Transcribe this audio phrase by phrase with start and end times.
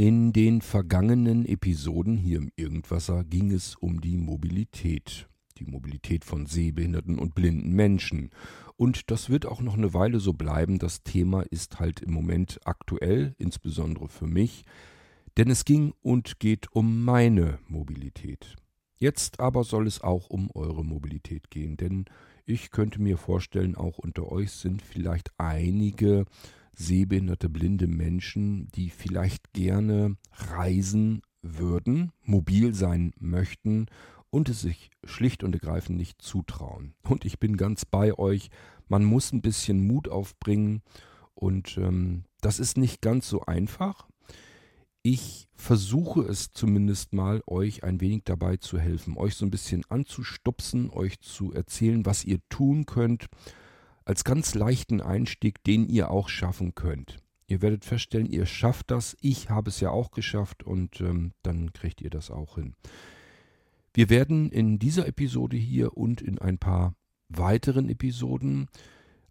[0.00, 5.28] In den vergangenen Episoden hier im Irgendwasser ging es um die Mobilität.
[5.58, 8.30] Die Mobilität von sehbehinderten und blinden Menschen.
[8.76, 10.78] Und das wird auch noch eine Weile so bleiben.
[10.78, 14.62] Das Thema ist halt im Moment aktuell, insbesondere für mich.
[15.36, 18.54] Denn es ging und geht um meine Mobilität.
[19.00, 22.04] Jetzt aber soll es auch um eure Mobilität gehen, denn
[22.46, 26.24] ich könnte mir vorstellen, auch unter euch sind vielleicht einige
[26.78, 33.86] sehbehinderte, blinde Menschen, die vielleicht gerne reisen würden, mobil sein möchten
[34.30, 36.94] und es sich schlicht und ergreifend nicht zutrauen.
[37.02, 38.50] Und ich bin ganz bei euch,
[38.86, 40.82] man muss ein bisschen Mut aufbringen
[41.34, 44.08] und ähm, das ist nicht ganz so einfach.
[45.02, 49.82] Ich versuche es zumindest mal, euch ein wenig dabei zu helfen, euch so ein bisschen
[49.88, 53.26] anzustupsen, euch zu erzählen, was ihr tun könnt,
[54.08, 57.18] als ganz leichten Einstieg, den ihr auch schaffen könnt.
[57.46, 59.18] Ihr werdet feststellen, ihr schafft das.
[59.20, 62.74] Ich habe es ja auch geschafft und ähm, dann kriegt ihr das auch hin.
[63.92, 66.94] Wir werden in dieser Episode hier und in ein paar
[67.28, 68.68] weiteren Episoden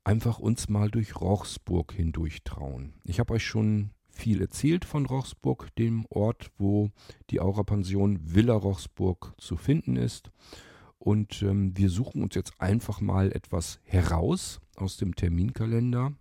[0.03, 2.94] einfach uns mal durch Rochsburg hindurch trauen.
[3.03, 6.91] Ich habe euch schon viel erzählt von Rochsburg, dem Ort, wo
[7.31, 10.30] die Aura-Pension Villa Rochsburg zu finden ist.
[11.00, 16.14] Und ähm, wir suchen uns jetzt einfach mal etwas heraus aus dem Terminkalender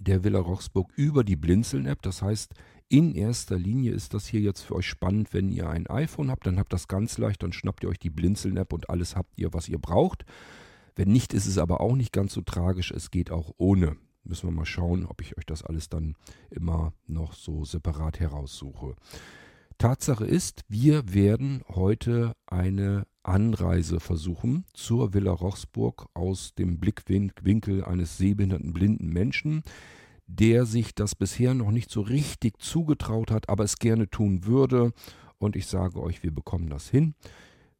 [0.00, 2.02] der Villa Rochsburg über die Blinzeln-App.
[2.02, 2.54] Das heißt,
[2.88, 6.46] in erster Linie ist das hier jetzt für euch spannend, wenn ihr ein iPhone habt,
[6.46, 9.52] dann habt das ganz leicht, dann schnappt ihr euch die Blinzeln-App und alles habt ihr,
[9.52, 10.24] was ihr braucht.
[10.94, 12.90] Wenn nicht, ist es aber auch nicht ganz so tragisch.
[12.90, 13.96] Es geht auch ohne.
[14.24, 16.16] Müssen wir mal schauen, ob ich euch das alles dann
[16.50, 18.94] immer noch so separat heraussuche.
[19.82, 28.16] Tatsache ist, wir werden heute eine Anreise versuchen zur Villa Rochsburg aus dem Blickwinkel eines
[28.16, 29.64] sehbehinderten blinden Menschen,
[30.28, 34.92] der sich das bisher noch nicht so richtig zugetraut hat, aber es gerne tun würde.
[35.38, 37.16] Und ich sage euch, wir bekommen das hin.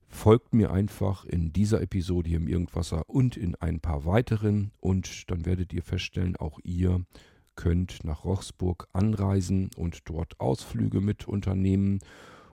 [0.09, 5.31] Folgt mir einfach in dieser Episode hier im Irgendwasser und in ein paar weiteren und
[5.31, 7.05] dann werdet ihr feststellen, auch ihr
[7.55, 12.01] könnt nach Rochsburg anreisen und dort Ausflüge mit unternehmen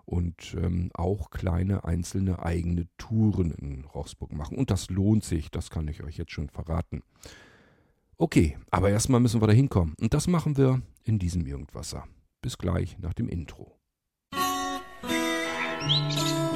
[0.06, 4.58] und ähm, auch kleine einzelne eigene Touren in Rochsburg machen.
[4.58, 7.04] Und das lohnt sich, das kann ich euch jetzt schon verraten.
[8.18, 9.96] Okay, aber erstmal müssen wir da hinkommen.
[10.00, 12.06] Und das machen wir in diesem Irgendwasser.
[12.42, 13.76] Bis gleich nach dem Intro.
[15.82, 16.50] Musik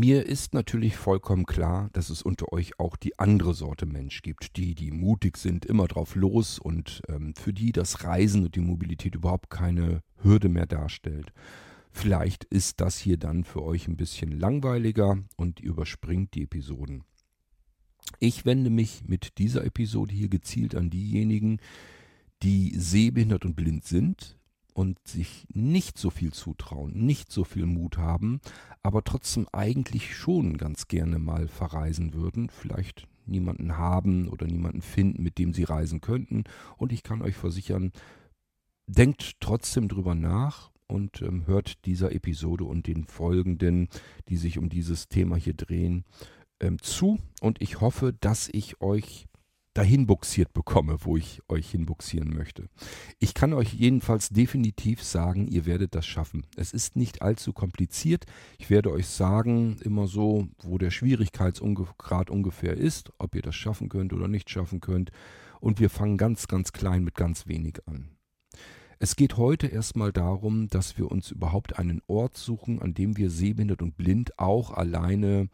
[0.00, 4.56] Mir ist natürlich vollkommen klar, dass es unter euch auch die andere Sorte Mensch gibt,
[4.56, 8.60] die, die mutig sind, immer drauf los und ähm, für die das Reisen und die
[8.60, 11.32] Mobilität überhaupt keine Hürde mehr darstellt.
[11.90, 17.02] Vielleicht ist das hier dann für euch ein bisschen langweiliger und ihr überspringt die Episoden.
[18.20, 21.58] Ich wende mich mit dieser Episode hier gezielt an diejenigen,
[22.44, 24.37] die sehbehindert und blind sind,
[24.78, 28.40] und sich nicht so viel zutrauen, nicht so viel Mut haben,
[28.84, 35.24] aber trotzdem eigentlich schon ganz gerne mal verreisen würden, vielleicht niemanden haben oder niemanden finden,
[35.24, 36.44] mit dem sie reisen könnten.
[36.76, 37.90] Und ich kann euch versichern,
[38.86, 43.88] denkt trotzdem drüber nach und ähm, hört dieser Episode und den folgenden,
[44.28, 46.04] die sich um dieses Thema hier drehen,
[46.60, 47.18] ähm, zu.
[47.40, 49.27] Und ich hoffe, dass ich euch
[49.78, 52.68] dahin buxiert bekomme, wo ich euch hinbuxieren möchte.
[53.20, 56.44] Ich kann euch jedenfalls definitiv sagen, ihr werdet das schaffen.
[56.56, 58.26] Es ist nicht allzu kompliziert.
[58.58, 63.88] Ich werde euch sagen, immer so, wo der Schwierigkeitsgrad ungefähr ist, ob ihr das schaffen
[63.88, 65.12] könnt oder nicht schaffen könnt.
[65.60, 68.08] Und wir fangen ganz, ganz klein mit ganz wenig an.
[68.98, 73.30] Es geht heute erstmal darum, dass wir uns überhaupt einen Ort suchen, an dem wir
[73.30, 75.48] sehbehindert und blind auch alleine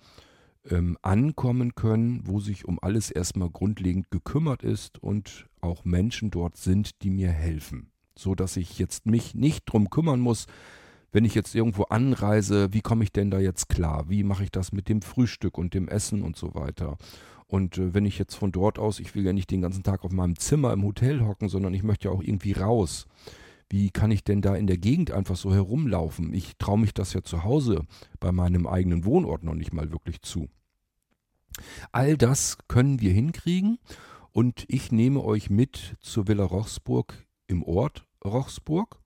[0.71, 6.57] ähm, ankommen können, wo sich um alles erstmal grundlegend gekümmert ist und auch Menschen dort
[6.57, 7.91] sind, die mir helfen.
[8.17, 10.47] So dass ich jetzt mich nicht drum kümmern muss,
[11.13, 14.09] wenn ich jetzt irgendwo anreise, wie komme ich denn da jetzt klar?
[14.09, 16.99] Wie mache ich das mit dem Frühstück und dem Essen und so weiter?
[17.47, 20.05] Und äh, wenn ich jetzt von dort aus, ich will ja nicht den ganzen Tag
[20.05, 23.07] auf meinem Zimmer im Hotel hocken, sondern ich möchte ja auch irgendwie raus.
[23.71, 26.35] Wie kann ich denn da in der Gegend einfach so herumlaufen?
[26.35, 27.87] Ich traue mich das ja zu Hause
[28.19, 30.49] bei meinem eigenen Wohnort noch nicht mal wirklich zu.
[31.93, 33.79] All das können wir hinkriegen
[34.33, 39.01] und ich nehme euch mit zur Villa Rochsburg im Ort Rochsburg.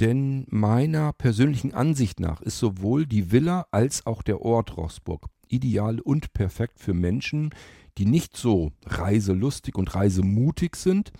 [0.00, 6.00] Denn meiner persönlichen Ansicht nach ist sowohl die Villa als auch der Ort Rochsburg ideal
[6.00, 7.50] und perfekt für Menschen,
[7.96, 11.12] die nicht so reiselustig und reisemutig sind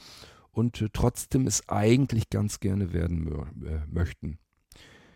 [0.50, 3.28] und trotzdem es eigentlich ganz gerne werden
[3.64, 4.38] äh, möchten.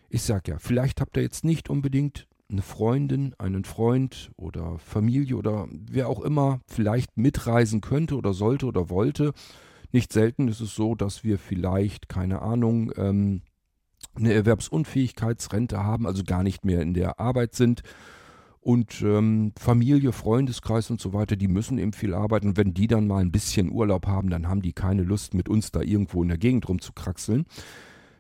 [0.09, 5.37] Ich sag ja, vielleicht habt ihr jetzt nicht unbedingt eine Freundin, einen Freund oder Familie
[5.37, 9.33] oder wer auch immer vielleicht mitreisen könnte oder sollte oder wollte.
[9.93, 13.43] Nicht selten ist es so, dass wir vielleicht, keine Ahnung, ähm,
[14.15, 17.83] eine Erwerbsunfähigkeitsrente haben, also gar nicht mehr in der Arbeit sind.
[18.61, 22.56] Und ähm, Familie, Freundeskreis und so weiter, die müssen eben viel arbeiten.
[22.56, 25.71] wenn die dann mal ein bisschen Urlaub haben, dann haben die keine Lust, mit uns
[25.71, 27.47] da irgendwo in der Gegend rumzukraxeln.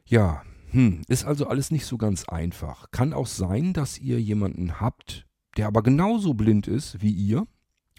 [0.06, 2.90] Ja, hm, ist also alles nicht so ganz einfach.
[2.90, 5.26] Kann auch sein, dass ihr jemanden habt,
[5.56, 7.46] der aber genauso blind ist wie ihr,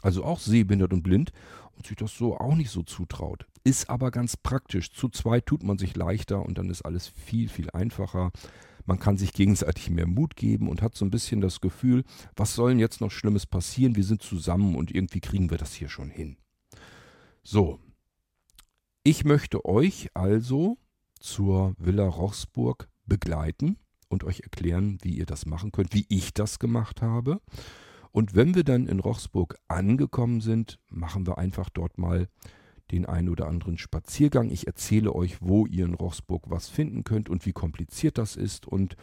[0.02, 1.32] also auch sehbehindert und blind,
[1.80, 3.46] und sich das so auch nicht so zutraut.
[3.64, 4.92] Ist aber ganz praktisch.
[4.92, 8.32] Zu zweit tut man sich leichter und dann ist alles viel, viel einfacher.
[8.86, 12.04] Man kann sich gegenseitig mehr Mut geben und hat so ein bisschen das Gefühl,
[12.36, 13.96] was soll denn jetzt noch Schlimmes passieren?
[13.96, 16.38] Wir sind zusammen und irgendwie kriegen wir das hier schon hin.
[17.44, 17.80] So.
[19.04, 20.79] Ich möchte euch also
[21.20, 23.78] zur Villa Rochsburg begleiten
[24.08, 27.42] und euch erklären, wie ihr das machen könnt, wie ich das gemacht habe.
[28.12, 32.28] Und wenn wir dann in Rochsburg angekommen sind, machen wir einfach dort mal
[32.92, 34.50] den einen oder anderen Spaziergang.
[34.50, 38.66] Ich erzähle euch, wo ihr in Rochsburg was finden könnt und wie kompliziert das ist.
[38.66, 38.96] Und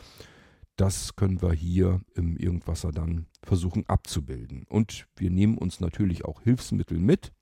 [0.77, 4.65] das können wir hier im Irgendwasser dann versuchen abzubilden.
[4.69, 7.33] Und wir nehmen uns natürlich auch Hilfsmittel mit.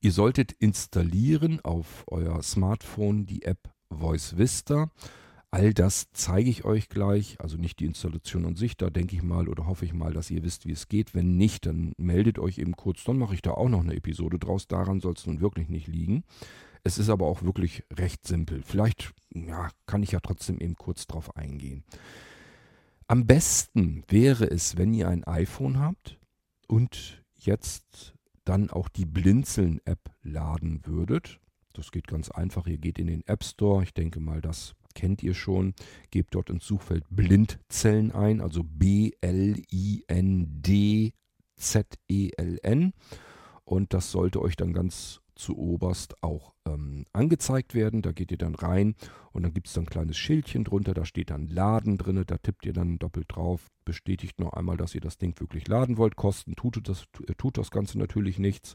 [0.00, 3.58] Ihr solltet installieren auf euer Smartphone die App
[3.90, 4.92] Voice Vista.
[5.50, 9.22] All das zeige ich euch gleich, also nicht die Installation an sich, da denke ich
[9.22, 11.14] mal oder hoffe ich mal, dass ihr wisst, wie es geht.
[11.14, 14.38] Wenn nicht, dann meldet euch eben kurz, dann mache ich da auch noch eine Episode
[14.38, 14.68] draus.
[14.68, 16.22] Daran soll es nun wirklich nicht liegen.
[16.84, 18.62] Es ist aber auch wirklich recht simpel.
[18.62, 21.82] Vielleicht ja, kann ich ja trotzdem eben kurz drauf eingehen.
[23.08, 26.18] Am besten wäre es, wenn ihr ein iPhone habt
[26.68, 28.14] und jetzt
[28.48, 31.38] dann auch die Blinzeln-App laden würdet.
[31.74, 32.66] Das geht ganz einfach.
[32.66, 33.82] Ihr geht in den App Store.
[33.82, 35.74] Ich denke mal, das kennt ihr schon.
[36.10, 39.32] Gebt dort ins Suchfeld Blindzellen ein, also B-L-I-N-D-Z-E-L-N.
[43.64, 48.02] Und das sollte euch dann ganz zu oberst auch ähm, angezeigt werden.
[48.02, 48.94] Da geht ihr dann rein
[49.32, 52.66] und dann gibt es ein kleines Schildchen drunter, da steht dann Laden drin, da tippt
[52.66, 56.16] ihr dann doppelt drauf, bestätigt noch einmal, dass ihr das Ding wirklich laden wollt.
[56.16, 58.74] Kosten tut das, äh, tut das Ganze natürlich nichts.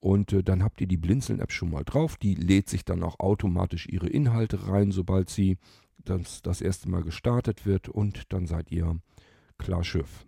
[0.00, 2.18] Und äh, dann habt ihr die Blinzeln-App schon mal drauf.
[2.18, 5.56] Die lädt sich dann auch automatisch ihre Inhalte rein, sobald sie
[5.96, 7.88] das, das erste Mal gestartet wird.
[7.88, 8.98] Und dann seid ihr
[9.56, 10.26] klar Schiff.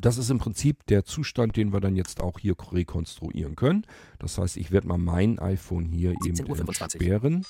[0.00, 3.86] Das ist im Prinzip der Zustand, den wir dann jetzt auch hier rekonstruieren können.
[4.18, 7.44] Das heißt, ich werde mal mein iPhone hier eben entsperren.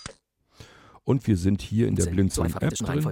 [1.05, 3.09] Und wir sind hier in der Blinzeln-App drin.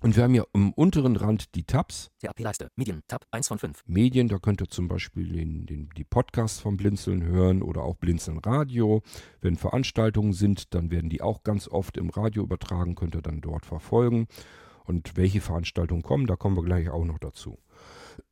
[0.00, 2.10] Und wir haben hier am unteren Rand die Tabs.
[2.20, 3.82] TAP-Leiste, Medien, Tab 1 von 5.
[3.86, 7.96] Medien, da könnt ihr zum Beispiel den, den, die Podcasts vom Blinzeln hören oder auch
[7.96, 9.02] Blinzeln Radio.
[9.40, 13.40] Wenn Veranstaltungen sind, dann werden die auch ganz oft im Radio übertragen, könnt ihr dann
[13.40, 14.26] dort verfolgen.
[14.84, 17.58] Und welche Veranstaltungen kommen, da kommen wir gleich auch noch dazu.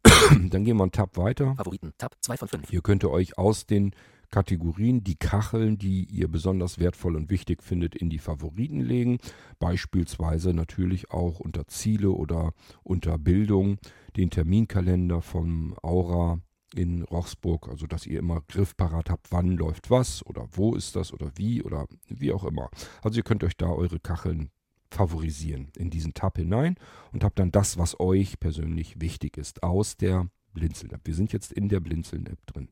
[0.30, 1.54] Dann gehen wir einen Tab weiter.
[1.56, 2.70] Favoriten, Tab 2 von 5.
[2.70, 3.94] Hier könnt ihr euch aus den
[4.30, 9.18] Kategorien die Kacheln, die ihr besonders wertvoll und wichtig findet, in die Favoriten legen.
[9.58, 12.52] Beispielsweise natürlich auch unter Ziele oder
[12.84, 13.78] unter Bildung
[14.16, 16.38] den Terminkalender vom Aura
[16.76, 21.12] in Rochsburg, also dass ihr immer griffparat habt, wann läuft was oder wo ist das
[21.12, 22.70] oder wie oder wie auch immer.
[23.02, 24.50] Also ihr könnt euch da eure Kacheln
[24.90, 26.76] favorisieren in diesen Tab hinein
[27.12, 31.00] und habt dann das, was euch persönlich wichtig ist, aus der Blinzeln-App.
[31.04, 32.68] Wir sind jetzt in der Blinzeln-App drin.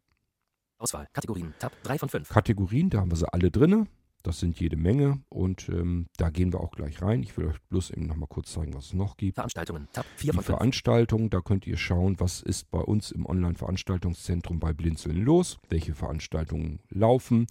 [0.79, 2.29] Auswahl, Kategorien, Tab 3 von 5.
[2.29, 3.89] Kategorien, da haben wir sie alle drin.
[4.23, 7.23] Das sind jede Menge und ähm, da gehen wir auch gleich rein.
[7.23, 9.37] Ich will euch bloß eben nochmal kurz zeigen, was es noch gibt.
[9.37, 10.57] Veranstaltungen, Tab 4 von 5.
[10.57, 15.95] Veranstaltungen, da könnt ihr schauen, was ist bei uns im Online-Veranstaltungszentrum bei Blinzeln los, welche
[15.95, 17.47] Veranstaltungen laufen.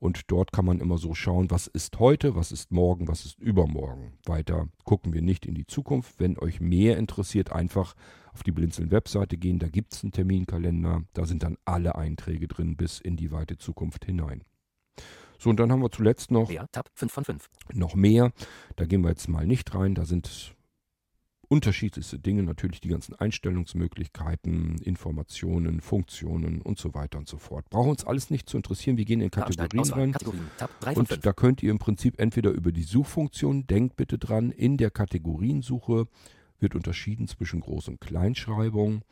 [0.00, 3.38] Und dort kann man immer so schauen, was ist heute, was ist morgen, was ist
[3.38, 4.14] übermorgen.
[4.24, 6.18] Weiter gucken wir nicht in die Zukunft.
[6.18, 7.94] Wenn euch mehr interessiert, einfach
[8.32, 9.58] auf die Blinzeln-Webseite gehen.
[9.58, 11.02] Da gibt es einen Terminkalender.
[11.12, 14.42] Da sind dann alle Einträge drin bis in die weite Zukunft hinein.
[15.38, 17.50] So, und dann haben wir zuletzt noch, ja, Tab 5 von 5.
[17.74, 18.32] noch mehr.
[18.76, 19.94] Da gehen wir jetzt mal nicht rein.
[19.94, 20.54] Da sind
[21.50, 27.68] unterschiedlichste Dinge, natürlich die ganzen Einstellungsmöglichkeiten, Informationen, Funktionen und so weiter und so fort.
[27.70, 28.96] Brauchen uns alles nicht zu interessieren.
[28.96, 30.12] Wir gehen in Kategorien rein.
[30.12, 30.48] Kategorien,
[30.94, 34.92] und da könnt ihr im Prinzip entweder über die Suchfunktion, denkt bitte dran, in der
[34.92, 36.06] Kategoriensuche
[36.60, 39.02] wird unterschieden zwischen Groß- und Kleinschreibung.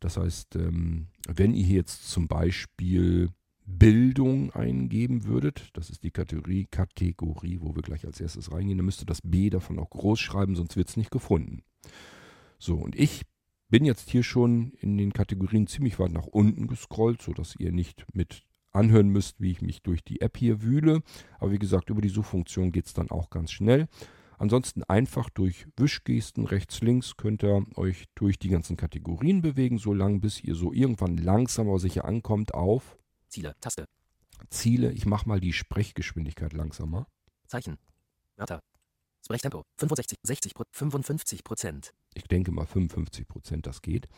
[0.00, 3.30] Das heißt, ähm, wenn ihr jetzt zum Beispiel
[3.64, 8.84] Bildung eingeben würdet, das ist die Kategorie, Kategorie, wo wir gleich als erstes reingehen, dann
[8.84, 11.62] müsst ihr das B davon auch groß schreiben, sonst wird es nicht gefunden.
[12.58, 13.22] So, und ich
[13.68, 18.04] bin jetzt hier schon in den Kategorien ziemlich weit nach unten gescrollt, sodass ihr nicht
[18.12, 21.02] mit anhören müsst, wie ich mich durch die App hier wühle.
[21.38, 23.88] Aber wie gesagt, über die Suchfunktion geht es dann auch ganz schnell.
[24.38, 29.92] Ansonsten einfach durch Wischgesten rechts, links könnt ihr euch durch die ganzen Kategorien bewegen, so
[29.92, 32.96] lange bis ihr so irgendwann langsam aber sicher ankommt auf
[33.28, 33.86] Ziele, Taste,
[34.48, 34.92] Ziele.
[34.92, 37.06] Ich mache mal die Sprechgeschwindigkeit langsamer.
[37.46, 37.76] Zeichen,
[38.36, 38.62] Wörter,
[39.24, 41.92] Sprechtempo, 65, 60, 55 Prozent.
[42.14, 44.08] Ich denke mal 55 Prozent, das geht.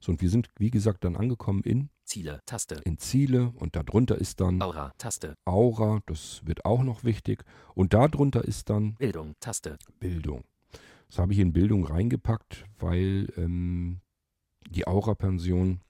[0.00, 4.16] So, und wir sind, wie gesagt, dann angekommen in, Ziele, Taste, in Ziele und darunter
[4.16, 7.44] ist dann Aura, Taste, Aura, das wird auch noch wichtig.
[7.74, 10.44] Und darunter ist dann Bildung, Taste, Bildung.
[11.08, 14.00] Das habe ich in Bildung reingepackt, weil ähm,
[14.70, 15.80] die Aura-Pension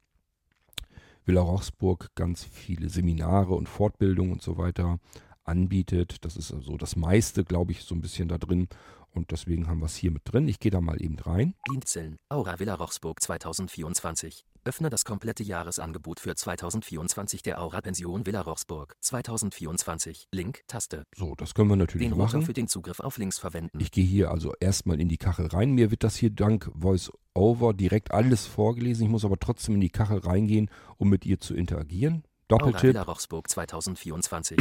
[1.24, 4.98] Villa Rochsburg ganz viele Seminare und Fortbildungen und so weiter
[5.44, 6.24] anbietet.
[6.24, 8.68] Das ist also das meiste, glaube ich, so ein bisschen da drin.
[9.14, 10.48] Und deswegen haben wir es hier mit drin.
[10.48, 11.54] Ich gehe da mal eben rein.
[11.70, 14.44] Dienstzeln, Aura Villa Rochsburg 2024.
[14.64, 20.28] Öffne das komplette Jahresangebot für 2024 der Aura Pension Villa Rochsburg 2024.
[20.32, 21.02] Link, Taste.
[21.14, 22.42] So, das können wir natürlich Den machen.
[22.42, 23.80] für den Zugriff auf Links verwenden.
[23.80, 25.72] Ich gehe hier also erstmal in die Kachel rein.
[25.72, 29.04] Mir wird das hier dank VoiceOver direkt alles vorgelesen.
[29.04, 32.22] Ich muss aber trotzdem in die Kachel reingehen, um mit ihr zu interagieren.
[32.48, 32.90] Aura Doppeltipp.
[32.90, 34.56] Villa Rochsburg 2024.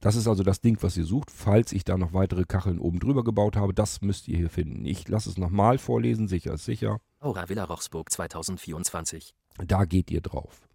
[0.00, 1.30] Das ist also das Ding, was ihr sucht.
[1.30, 4.84] Falls ich da noch weitere Kacheln oben drüber gebaut habe, das müsst ihr hier finden.
[4.84, 7.00] Ich lasse es nochmal vorlesen, sicher ist sicher.
[7.20, 9.34] Aura Villa Rochsburg 2024.
[9.66, 10.68] Da geht ihr drauf.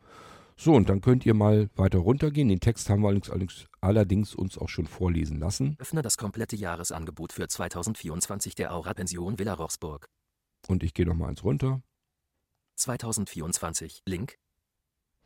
[0.56, 2.50] So, und dann könnt ihr mal weiter runtergehen.
[2.50, 5.76] Den Text haben wir allerdings, allerdings, uns auch schon vorlesen lassen.
[5.80, 10.10] Öffne das komplette Jahresangebot für 2024 der Aura Pension Villa Rochsburg.
[10.68, 11.82] Und ich gehe nochmal eins runter.
[12.76, 14.04] 2024.
[14.06, 14.38] Link.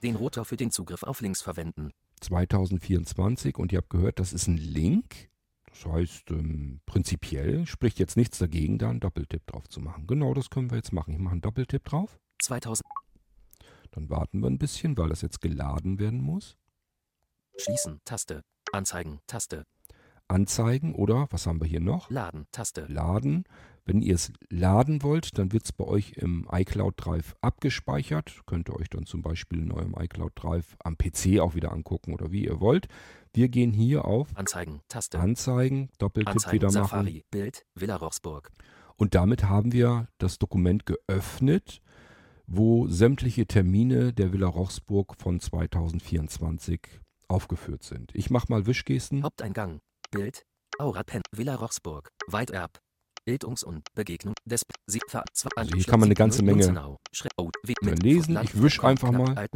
[0.03, 1.91] Den Router für den Zugriff auf Links verwenden.
[2.21, 5.29] 2024 und ihr habt gehört, das ist ein Link.
[5.69, 10.07] Das heißt, ähm, prinzipiell spricht jetzt nichts dagegen, da einen Doppeltipp drauf zu machen.
[10.07, 11.13] Genau das können wir jetzt machen.
[11.13, 12.19] Ich mache einen Doppeltipp drauf.
[12.41, 12.83] 2000.
[13.91, 16.57] Dann warten wir ein bisschen, weil das jetzt geladen werden muss.
[17.57, 17.99] Schließen.
[18.05, 18.43] Taste.
[18.71, 19.19] Anzeigen.
[19.27, 19.65] Taste.
[20.27, 22.09] Anzeigen oder was haben wir hier noch?
[22.09, 22.47] Laden.
[22.51, 22.85] Taste.
[22.87, 23.45] Laden.
[23.87, 28.41] Wenn ihr es laden wollt, dann wird es bei euch im iCloud Drive abgespeichert.
[28.45, 32.13] Könnt ihr euch dann zum Beispiel in eurem iCloud Drive am PC auch wieder angucken
[32.13, 32.89] oder wie ihr wollt.
[33.33, 34.81] Wir gehen hier auf Anzeigen.
[34.89, 35.19] Taste.
[35.19, 36.53] Anzeigen, Doppeltipp Anzeigen.
[36.55, 36.89] wieder machen.
[36.89, 37.23] Safari.
[37.31, 37.65] Bild.
[37.75, 38.51] Villa Rochsburg.
[38.97, 41.81] Und damit haben wir das Dokument geöffnet,
[42.45, 46.81] wo sämtliche Termine der Villa Rochsburg von 2024
[47.29, 48.11] aufgeführt sind.
[48.13, 49.23] Ich mache mal Wischgesten.
[49.23, 49.79] Haupteingang.
[50.11, 50.45] Bild.
[50.77, 51.21] Aura Pen.
[51.31, 52.09] Villa Rochsburg.
[52.27, 52.81] Weiterb.
[53.27, 55.01] Bildungs- und Begegnung des Sie
[55.57, 56.97] Also hier kann man eine ganze Menge
[57.37, 57.51] oh,
[58.01, 58.39] lesen.
[58.41, 59.47] Ich wisch einfach mal.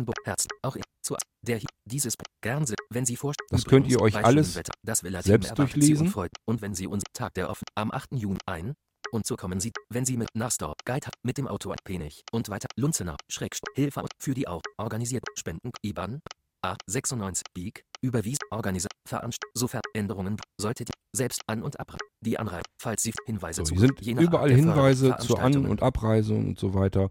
[3.50, 6.14] Das könnt ihr euch alles selbst durchlesen.
[6.46, 8.10] Und, wenn Sie uns Tag der offen am 8.
[8.12, 8.74] Juni ein
[9.12, 12.68] und so kommen Sie, wenn Sie mit Nastor Guide mit dem Auto Penich und weiter
[12.76, 16.22] Lunzenau Schrägstrich Hilfe für die auch organisiert Spenden IBAN
[16.66, 22.64] A96 Beak überwiesen organisiert Veranst sofern Änderungen sollte die selbst an und ab die Anreise
[22.82, 27.10] falls Sie Hinweise So, zu sind überall Hinweise zur An- und Abreise und so weiter.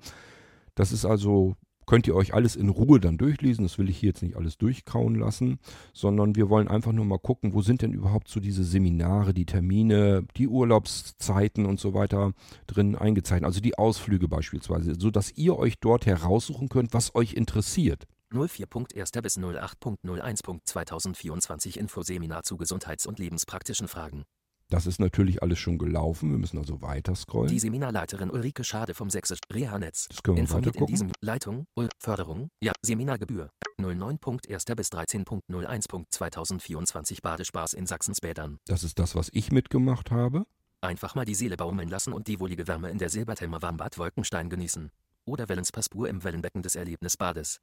[0.74, 1.56] Das ist also,
[1.86, 3.64] könnt ihr euch alles in Ruhe dann durchlesen.
[3.64, 5.58] Das will ich hier jetzt nicht alles durchkauen lassen,
[5.92, 9.46] sondern wir wollen einfach nur mal gucken, wo sind denn überhaupt so diese Seminare, die
[9.46, 12.32] Termine, die Urlaubszeiten und so weiter
[12.66, 13.46] drin eingezeichnet.
[13.46, 18.06] Also die Ausflüge beispielsweise, so dass ihr euch dort heraussuchen könnt, was euch interessiert.
[18.32, 19.20] 04.1.
[19.20, 24.24] bis 08.01.2024 Infoseminar zu gesundheits- und lebenspraktischen Fragen.
[24.70, 26.30] Das ist natürlich alles schon gelaufen.
[26.30, 27.50] Wir müssen also weiter scrollen.
[27.50, 31.88] Die Seminarleiterin Ulrike Schade vom Sächsisch Reha-Netz Das können wir informiert in diesem Leitung, Ul
[31.98, 34.76] Förderung, ja, Seminargebühr 09.1.
[34.76, 38.58] bis 13.01.2024 Badespaß in Sachsensbädern.
[38.66, 40.46] Das ist das, was ich mitgemacht habe.
[40.82, 44.48] Einfach mal die Seele baumeln lassen und die wohlige Wärme in der Silbertheimer Warmbad Wolkenstein
[44.48, 44.92] genießen.
[45.24, 47.60] Oder Wellenspaspur im Wellenbecken des Erlebnisbades.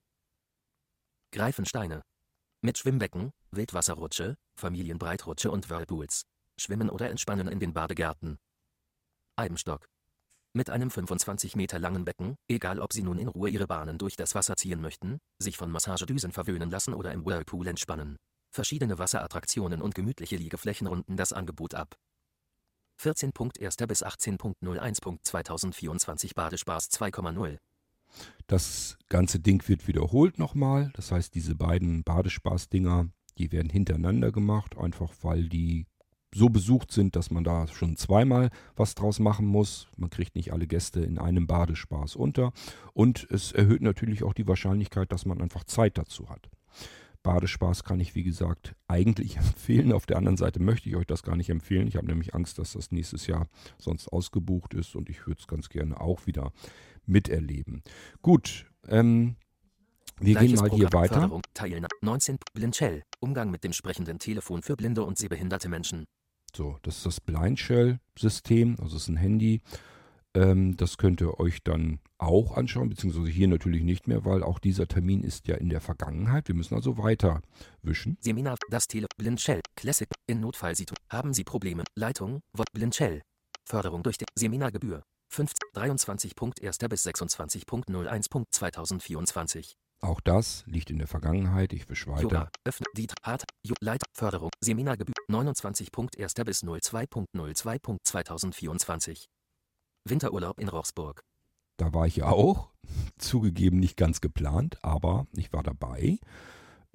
[1.32, 2.04] Greifensteine.
[2.62, 6.24] Mit Schwimmbecken, Wildwasserrutsche, Familienbreitrutsche und Whirlpools.
[6.58, 8.38] Schwimmen oder entspannen in den Badegärten.
[9.36, 9.90] Eibenstock.
[10.54, 14.16] Mit einem 25 Meter langen Becken, egal ob Sie nun in Ruhe Ihre Bahnen durch
[14.16, 18.16] das Wasser ziehen möchten, sich von Massagedüsen verwöhnen lassen oder im Whirlpool entspannen.
[18.50, 21.98] Verschiedene Wasserattraktionen und gemütliche Liegeflächen runden das Angebot ab.
[23.00, 23.86] 14.1.
[23.86, 27.60] bis 18.01.2024 Badespaß 2,0.
[28.48, 30.92] Das ganze Ding wird wiederholt nochmal.
[30.96, 35.86] Das heißt, diese beiden Badespaß-Dinger, die werden hintereinander gemacht, einfach weil die
[36.34, 39.88] so besucht sind, dass man da schon zweimal was draus machen muss.
[39.98, 42.52] Man kriegt nicht alle Gäste in einem Badespaß unter.
[42.94, 46.50] Und es erhöht natürlich auch die Wahrscheinlichkeit, dass man einfach Zeit dazu hat.
[47.24, 49.92] Badespaß kann ich, wie gesagt, eigentlich empfehlen.
[49.92, 51.88] Auf der anderen Seite möchte ich euch das gar nicht empfehlen.
[51.88, 53.48] Ich habe nämlich Angst, dass das nächstes Jahr
[53.78, 56.52] sonst ausgebucht ist und ich würde es ganz gerne auch wieder
[57.08, 57.82] miterleben.
[58.22, 59.36] Gut, ähm,
[60.20, 61.14] Wir gehen Gleiches mal hier Programm, weiter.
[61.16, 62.38] Förderung, Teilnahme, 19.
[62.54, 66.06] Blindshell, Umgang mit dem sprechenden Telefon für blinde und sehbehinderte Menschen.
[66.56, 69.62] So, das ist das Blind Shell System, also es ist ein Handy.
[70.34, 74.60] Ähm, das könnt ihr euch dann auch anschauen, beziehungsweise hier natürlich nicht mehr, weil auch
[74.60, 76.48] dieser Termin ist ja in der Vergangenheit.
[76.48, 77.42] Wir müssen also weiter
[77.84, 78.18] wischen.
[78.22, 80.98] Seminar, das Tele, Blindshell, Classic, in Notfallsituation.
[81.10, 81.84] Haben Sie Probleme?
[81.96, 83.22] Leitung, Wort, Blindshell.
[83.66, 85.04] Förderung durch die Seminargebühr.
[85.30, 86.88] 15, 23.1.
[86.88, 89.76] bis 26.01.2024.
[90.00, 91.74] Auch das liegt in der Vergangenheit.
[91.74, 92.22] Ich wische weiter.
[92.22, 93.46] Yoga, öffne, die Hart,
[93.82, 96.44] Leit, Förderung, Seminargebühr, 29.1.
[96.44, 99.26] bis 02.02.2024.
[100.06, 101.24] Winterurlaub in Rochsburg.
[101.78, 102.70] Da war ich ja auch.
[103.18, 106.20] Zugegeben nicht ganz geplant, aber ich war dabei.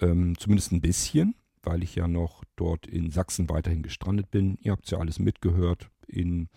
[0.01, 4.59] Ähm, zumindest ein bisschen, weil ich ja noch dort in Sachsen weiterhin gestrandet bin.
[4.61, 6.49] Ihr habt ja alles mitgehört in,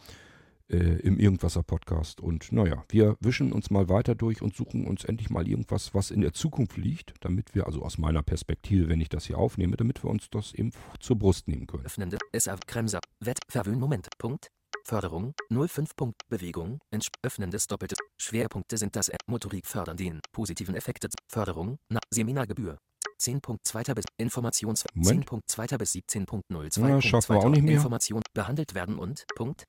[0.70, 2.22] äh, im Irgendwasser-Podcast.
[2.22, 6.12] Und naja, wir wischen uns mal weiter durch und suchen uns endlich mal irgendwas, was
[6.12, 9.78] in der Zukunft liegt, damit wir, also aus meiner Perspektive, wenn ich das hier aufnehme,
[9.78, 11.86] damit wir uns das eben zur Brust nehmen können.
[11.86, 14.50] Öffnende, SR, Kremser, Wett, Verwöhnmoment, Punkt.
[14.84, 16.80] Förderung, 05 Punkt, Bewegung,
[17.24, 17.96] öffnendes Doppelte.
[18.22, 22.78] Schwerpunkte sind das Motorik fördern den positiven Effekte, Förderung, na, Seminargebühr.
[23.20, 23.96] 10.2.
[23.96, 25.28] bis Informations Moment.
[25.28, 25.78] 10.2.
[25.78, 26.80] bis 17.02.
[26.82, 27.76] Na, schaffen wir auch nicht mehr.
[27.76, 29.66] Information behandelt werden und Punkt.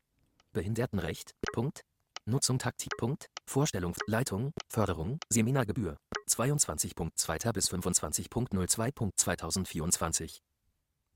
[0.56, 1.84] Behindertenrecht, Punkt.
[2.24, 3.26] Nutzung Taktik, Punkt.
[3.46, 5.98] Vorstellung, Leitung, Förderung, Seminargebühr.
[6.30, 7.52] 22.2.
[7.52, 10.38] bis 25.02.2024.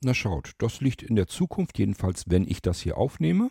[0.03, 3.49] Na schaut, das liegt in der Zukunft, jedenfalls wenn ich das hier aufnehme.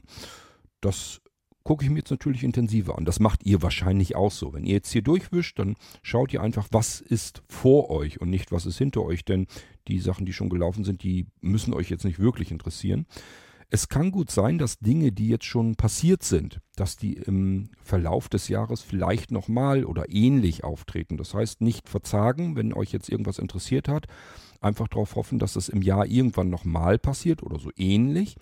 [0.80, 1.22] Das
[1.64, 3.06] gucke ich mir jetzt natürlich intensiver an.
[3.06, 4.54] Das macht ihr wahrscheinlich auch so.
[4.54, 8.52] Wenn ihr jetzt hier durchwischt, dann schaut ihr einfach, was ist vor euch und nicht,
[8.52, 9.26] was ist hinter euch.
[9.26, 9.48] Denn
[9.88, 13.08] die Sachen, die schon gelaufen sind, die müssen euch jetzt nicht wirklich interessieren.
[13.72, 18.28] Es kann gut sein, dass Dinge, die jetzt schon passiert sind, dass die im Verlauf
[18.28, 21.18] des Jahres vielleicht nochmal oder ähnlich auftreten.
[21.18, 24.08] Das heißt, nicht verzagen, wenn euch jetzt irgendwas interessiert hat.
[24.60, 28.38] Einfach darauf hoffen, dass es im Jahr irgendwann nochmal passiert oder so ähnlich.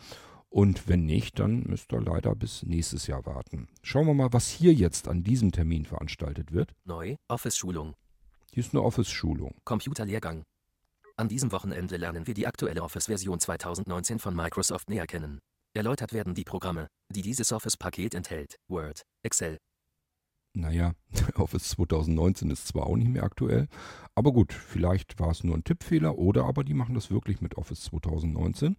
[0.50, 3.68] Und wenn nicht, dann müsst ihr leider bis nächstes Jahr warten.
[3.82, 6.74] Schauen wir mal, was hier jetzt an diesem Termin veranstaltet wird.
[6.86, 7.96] Neu, Office-Schulung.
[8.54, 9.56] Hier ist eine Office-Schulung.
[9.66, 10.44] Computerlehrgang.
[11.20, 15.40] An diesem Wochenende lernen wir die aktuelle Office-Version 2019 von Microsoft näher kennen.
[15.74, 18.58] Erläutert werden die Programme, die dieses Office-Paket enthält.
[18.68, 19.58] Word, Excel.
[20.54, 20.94] Naja,
[21.36, 23.68] Office 2019 ist zwar auch nicht mehr aktuell,
[24.14, 27.58] aber gut, vielleicht war es nur ein Tippfehler oder aber die machen das wirklich mit
[27.58, 28.76] Office 2019.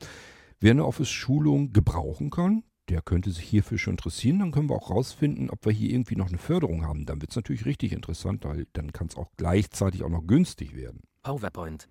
[0.61, 4.39] Wer eine Office-Schulung gebrauchen kann, der könnte sich hierfür schon interessieren.
[4.39, 7.05] Dann können wir auch rausfinden, ob wir hier irgendwie noch eine Förderung haben.
[7.05, 10.77] Dann wird es natürlich richtig interessant, weil dann kann es auch gleichzeitig auch noch günstig
[10.77, 11.01] werden.
[11.25, 11.89] PowerPoint.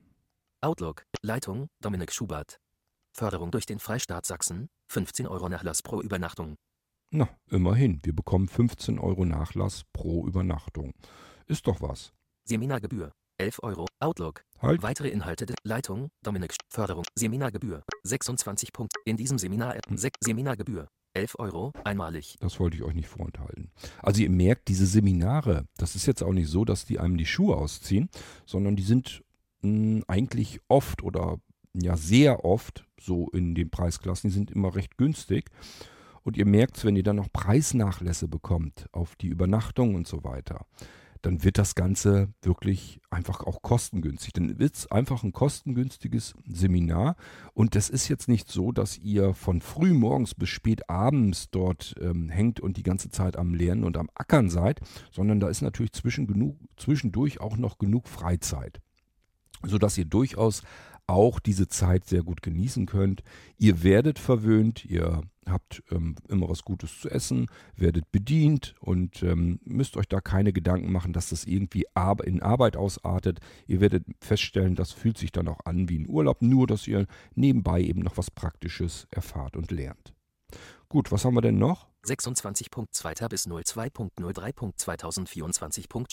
[0.62, 2.58] Outlook, Leitung, Dominik Schubert.
[3.16, 6.56] Förderung durch den Freistaat Sachsen, 15 Euro Nachlass pro Übernachtung.
[7.12, 10.94] Na, immerhin, wir bekommen 15 Euro Nachlass pro Übernachtung.
[11.46, 12.12] Ist doch was.
[12.48, 13.86] Seminargebühr, 11 Euro.
[14.00, 14.44] Outlook.
[14.60, 14.82] Halt.
[14.82, 18.94] Weitere Inhalte der Leitung, Dominik Förderung, Seminargebühr, 26 Punkt.
[19.06, 19.96] In diesem Seminar, Hm.
[19.98, 22.36] sech- Seminargebühr, 11 Euro, einmalig.
[22.40, 23.72] Das wollte ich euch nicht vorenthalten.
[24.00, 27.26] Also ihr merkt, diese Seminare, das ist jetzt auch nicht so, dass die einem die
[27.26, 28.10] Schuhe ausziehen,
[28.46, 29.24] sondern die sind
[29.68, 31.40] mh, eigentlich oft oder
[31.74, 35.50] ja sehr oft so in den Preisklassen, die sind immer recht günstig.
[36.24, 40.66] Und ihr merkt, wenn ihr dann noch Preisnachlässe bekommt auf die Übernachtung und so weiter,
[41.22, 44.34] dann wird das Ganze wirklich einfach auch kostengünstig.
[44.34, 47.16] Dann wird es einfach ein kostengünstiges Seminar.
[47.54, 51.96] Und das ist jetzt nicht so, dass ihr von früh morgens bis spät abends dort
[52.02, 55.62] ähm, hängt und die ganze Zeit am Lernen und am Ackern seid, sondern da ist
[55.62, 58.82] natürlich zwischendurch auch noch genug Freizeit.
[59.64, 60.62] Sodass ihr durchaus
[61.08, 63.24] auch diese Zeit sehr gut genießen könnt.
[63.58, 69.62] Ihr werdet verwöhnt, ihr habt ähm, immer was Gutes zu essen, werdet bedient und ähm,
[69.64, 71.86] müsst euch da keine Gedanken machen, dass das irgendwie
[72.26, 73.40] in Arbeit ausartet.
[73.68, 77.08] Ihr werdet feststellen, das fühlt sich dann auch an wie ein Urlaub, nur dass ihr
[77.36, 80.14] nebenbei eben noch was Praktisches erfahrt und lernt.
[80.90, 81.88] Gut, was haben wir denn noch?
[82.06, 83.30] 26.2.
[83.30, 85.90] bis 02.03.2024.
[85.90, 86.12] Punkt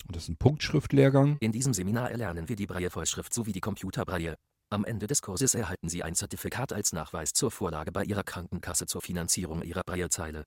[0.00, 0.12] Schriftlehrgang.
[0.12, 1.36] Das ist ein Punktschriftlehrgang.
[1.40, 4.36] In diesem Seminar erlernen wir die Braille-Vollschrift sowie die Computerbraille.
[4.70, 8.86] Am Ende des Kurses erhalten Sie ein Zertifikat als Nachweis zur Vorlage bei Ihrer Krankenkasse
[8.86, 10.44] zur Finanzierung Ihrer Braillezeile.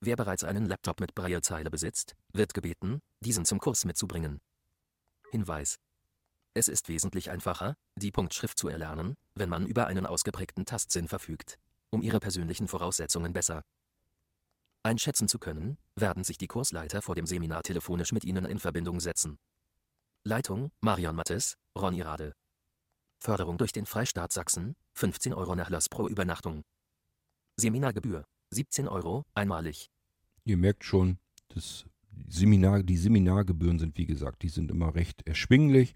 [0.00, 4.38] Wer bereits einen Laptop mit Braillezeile besitzt, wird gebeten, diesen zum Kurs mitzubringen.
[5.30, 5.76] Hinweis.
[6.54, 11.58] Es ist wesentlich einfacher, die Punktschrift zu erlernen, wenn man über einen ausgeprägten Tastsinn verfügt.
[11.90, 13.62] Um Ihre persönlichen Voraussetzungen besser
[14.82, 19.00] einschätzen zu können, werden sich die Kursleiter vor dem Seminar telefonisch mit Ihnen in Verbindung
[19.00, 19.38] setzen.
[20.24, 22.34] Leitung Marion Mattes, Ronny Rade.
[23.20, 26.62] Förderung durch den Freistaat Sachsen, 15 Euro Nachlass pro Übernachtung.
[27.56, 29.90] Seminargebühr, 17 Euro, einmalig.
[30.44, 31.84] Ihr merkt schon, das,
[32.28, 35.94] Seminar, die Seminargebühren sind, wie gesagt, die sind immer recht erschwinglich.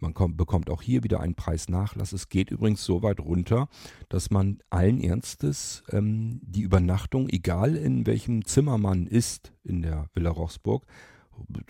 [0.00, 2.12] Man kommt, bekommt auch hier wieder einen Preisnachlass.
[2.12, 3.68] Es geht übrigens so weit runter,
[4.08, 10.08] dass man allen Ernstes ähm, die Übernachtung, egal in welchem Zimmer man ist in der
[10.14, 10.86] Villa Rochsburg,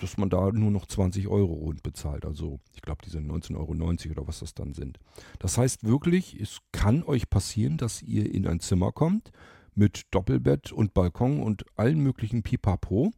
[0.00, 2.24] dass man da nur noch 20 Euro rund bezahlt.
[2.24, 4.98] Also ich glaube, die sind 19,90 Euro oder was das dann sind.
[5.38, 9.32] Das heißt wirklich, es kann euch passieren, dass ihr in ein Zimmer kommt
[9.74, 13.12] mit Doppelbett und Balkon und allen möglichen Pipapo.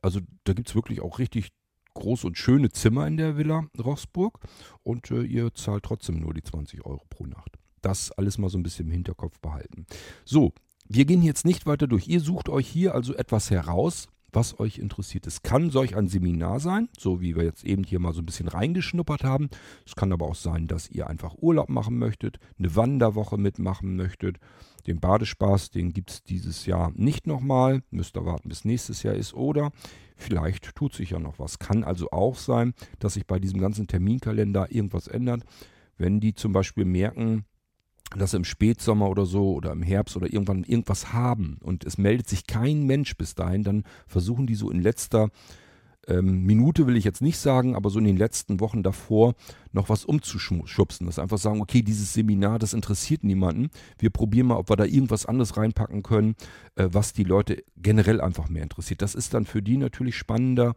[0.00, 1.50] Also da gibt es wirklich auch richtig
[1.96, 4.38] große und schöne Zimmer in der Villa Rochsburg
[4.82, 7.58] und äh, ihr zahlt trotzdem nur die 20 Euro pro Nacht.
[7.82, 9.86] Das alles mal so ein bisschen im Hinterkopf behalten.
[10.24, 10.52] So,
[10.88, 12.08] wir gehen jetzt nicht weiter durch.
[12.08, 15.26] Ihr sucht euch hier also etwas heraus, was euch interessiert.
[15.26, 18.26] Es kann solch ein Seminar sein, so wie wir jetzt eben hier mal so ein
[18.26, 19.48] bisschen reingeschnuppert haben.
[19.84, 24.38] Es kann aber auch sein, dass ihr einfach Urlaub machen möchtet, eine Wanderwoche mitmachen möchtet.
[24.86, 27.82] Den Badespaß, den gibt es dieses Jahr nicht nochmal.
[27.90, 29.34] Müsst ihr warten, bis nächstes Jahr ist.
[29.34, 29.72] Oder
[30.18, 31.58] Vielleicht tut sich ja noch was.
[31.58, 35.42] Kann also auch sein, dass sich bei diesem ganzen Terminkalender irgendwas ändert.
[35.98, 37.44] Wenn die zum Beispiel merken,
[38.16, 41.98] dass sie im Spätsommer oder so oder im Herbst oder irgendwann irgendwas haben und es
[41.98, 45.30] meldet sich kein Mensch bis dahin, dann versuchen die so in letzter
[46.08, 49.34] ähm, Minute will ich jetzt nicht sagen, aber so in den letzten Wochen davor
[49.72, 51.06] noch was umzuschubsen.
[51.06, 53.70] Dass einfach sagen, okay, dieses Seminar, das interessiert niemanden.
[53.98, 56.36] Wir probieren mal, ob wir da irgendwas anderes reinpacken können,
[56.76, 59.02] äh, was die Leute generell einfach mehr interessiert.
[59.02, 60.74] Das ist dann für die natürlich spannender,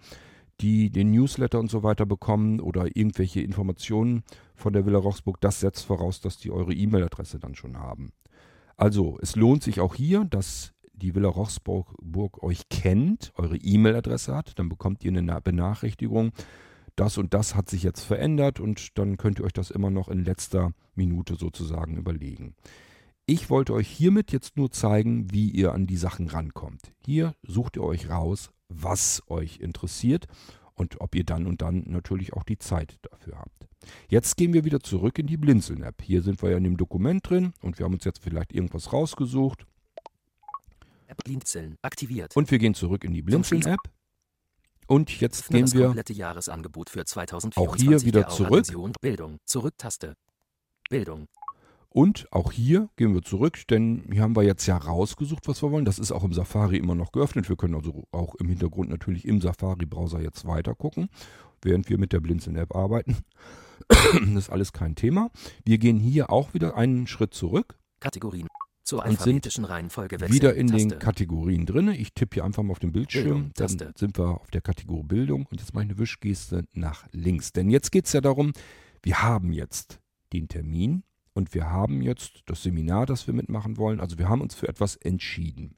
[0.62, 4.24] die den Newsletter und so weiter bekommen oder irgendwelche Informationen
[4.60, 5.42] von der Villa Rochsburg.
[5.42, 8.12] Das setzt voraus, dass die eure E-Mail-Adresse dann schon haben.
[8.78, 14.60] Also, es lohnt sich auch hier, dass die Villa Rochsburg euch kennt, eure E-Mail-Adresse hat,
[14.60, 16.32] dann bekommt ihr eine Benachrichtigung,
[16.96, 20.10] das und das hat sich jetzt verändert und dann könnt ihr euch das immer noch
[20.10, 22.56] in letzter Minute sozusagen überlegen.
[23.26, 26.92] Ich wollte euch hiermit jetzt nur zeigen, wie ihr an die Sachen rankommt.
[27.06, 30.28] Hier sucht ihr euch raus, was euch interessiert
[30.80, 33.68] und ob ihr dann und dann natürlich auch die Zeit dafür habt.
[34.08, 36.02] Jetzt gehen wir wieder zurück in die Blinzeln-App.
[36.02, 38.94] Hier sind wir ja in dem Dokument drin und wir haben uns jetzt vielleicht irgendwas
[38.94, 39.66] rausgesucht.
[41.08, 42.36] App Blinzeln aktiviert.
[42.36, 43.80] Und wir gehen zurück in die Blinzeln-App.
[44.88, 48.66] Und jetzt Öffne gehen wir komplette Jahresangebot für 2024 auch hier wieder zurück.
[49.02, 50.16] Bildung, Zurücktaste.
[50.90, 51.28] Bildung.
[51.92, 55.72] Und auch hier gehen wir zurück, denn hier haben wir jetzt ja rausgesucht, was wir
[55.72, 55.86] wollen.
[55.86, 57.50] Das ist auch im Safari immer noch geöffnet.
[57.50, 61.10] Wir können also auch im Hintergrund natürlich im Safari-Browser jetzt weiter gucken,
[61.64, 63.18] während wir mit der Blinzeln-App arbeiten.
[63.90, 65.32] das ist alles kein Thema.
[65.66, 67.80] Wir gehen hier auch wieder einen Schritt zurück.
[68.00, 68.48] Kategorien.
[68.84, 70.34] Zur und sind Reihenfolge wechseln.
[70.34, 70.88] wieder in Taste.
[70.88, 71.90] den Kategorien drin.
[71.90, 75.04] Ich tippe hier einfach mal auf den Bildschirm, Bildung, dann sind wir auf der Kategorie
[75.04, 77.52] Bildung und jetzt mache ich eine Wischgeste nach links.
[77.52, 78.52] Denn jetzt geht es ja darum,
[79.04, 80.00] wir haben jetzt
[80.34, 81.04] den Termin
[81.40, 84.02] und wir haben jetzt das Seminar, das wir mitmachen wollen.
[84.02, 85.78] Also wir haben uns für etwas entschieden.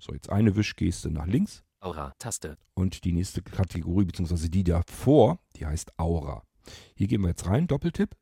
[0.00, 1.62] So, jetzt eine Wischgeste nach links.
[1.78, 2.58] Aura, Taste.
[2.74, 6.42] Und die nächste Kategorie, beziehungsweise die davor, die heißt Aura.
[6.96, 8.16] Hier gehen wir jetzt rein, Doppeltipp.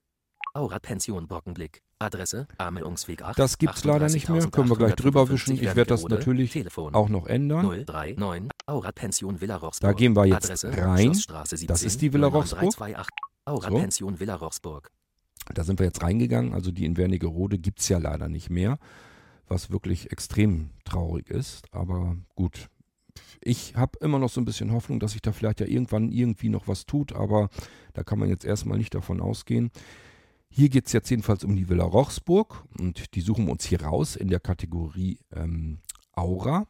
[0.53, 1.83] Aura Pension Brockenblick.
[2.01, 3.39] Adresse Amelungsweg 8.
[3.39, 4.47] Das gibt es leider nicht mehr.
[4.51, 5.55] Können wir gleich drüber wischen.
[5.55, 7.65] Ich werde das natürlich Telefon auch noch ändern.
[7.65, 9.91] 039 Aura Pension Villa Rochsburg.
[9.91, 11.15] Da gehen wir jetzt Adresse, rein.
[11.15, 12.75] 17, das ist die Villa Rochsburg.
[13.47, 13.75] Aura so.
[13.75, 14.93] Pension Villa Rochsburg.
[15.55, 16.55] Da sind wir jetzt reingegangen.
[16.55, 18.79] Also die in Wernigerode gibt es ja leider nicht mehr.
[19.47, 21.73] Was wirklich extrem traurig ist.
[21.73, 22.69] Aber gut.
[23.41, 26.49] Ich habe immer noch so ein bisschen Hoffnung, dass sich da vielleicht ja irgendwann irgendwie
[26.49, 27.13] noch was tut.
[27.13, 27.49] Aber
[27.95, 29.71] da kann man jetzt erstmal nicht davon ausgehen.
[30.51, 33.83] Hier geht es jetzt jedenfalls um die Villa Rochsburg und die suchen wir uns hier
[33.83, 35.81] raus in der Kategorie ähm,
[36.13, 36.67] Aura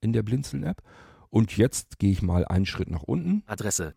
[0.00, 0.82] in der Blinzeln-App.
[1.30, 3.42] Und jetzt gehe ich mal einen Schritt nach unten.
[3.46, 3.94] Adresse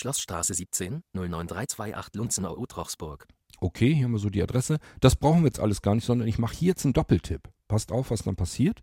[0.00, 3.28] Schlossstraße 17 09328 Lunzenau Utrochsburg.
[3.60, 4.78] Okay, hier haben wir so die Adresse.
[5.00, 7.50] Das brauchen wir jetzt alles gar nicht, sondern ich mache hier jetzt einen Doppeltipp.
[7.68, 8.80] Passt auf, was dann passiert.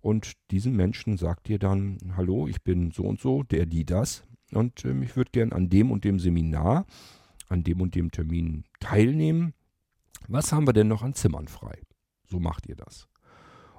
[0.00, 4.24] und diesem Menschen sagt ihr dann, hallo, ich bin so und so, der, die, das
[4.52, 6.86] und ähm, ich würde gern an dem und dem Seminar,
[7.48, 9.54] an dem und dem Termin teilnehmen.
[10.28, 11.80] Was haben wir denn noch an Zimmern frei?
[12.28, 13.08] So macht ihr das.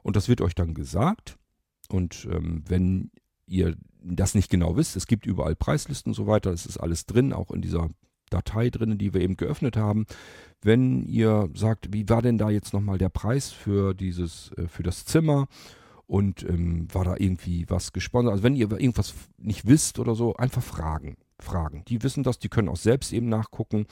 [0.03, 1.37] Und das wird euch dann gesagt.
[1.89, 3.11] Und ähm, wenn
[3.45, 7.05] ihr das nicht genau wisst, es gibt überall Preislisten und so weiter, es ist alles
[7.05, 7.89] drin, auch in dieser
[8.29, 10.05] Datei drin, die wir eben geöffnet haben.
[10.61, 14.83] Wenn ihr sagt, wie war denn da jetzt nochmal der Preis für dieses, äh, für
[14.83, 15.47] das Zimmer?
[16.07, 18.33] Und ähm, war da irgendwie was gesponsert?
[18.33, 21.15] Also wenn ihr irgendwas nicht wisst oder so, einfach fragen.
[21.39, 21.85] Fragen.
[21.87, 23.85] Die wissen das, die können auch selbst eben nachgucken.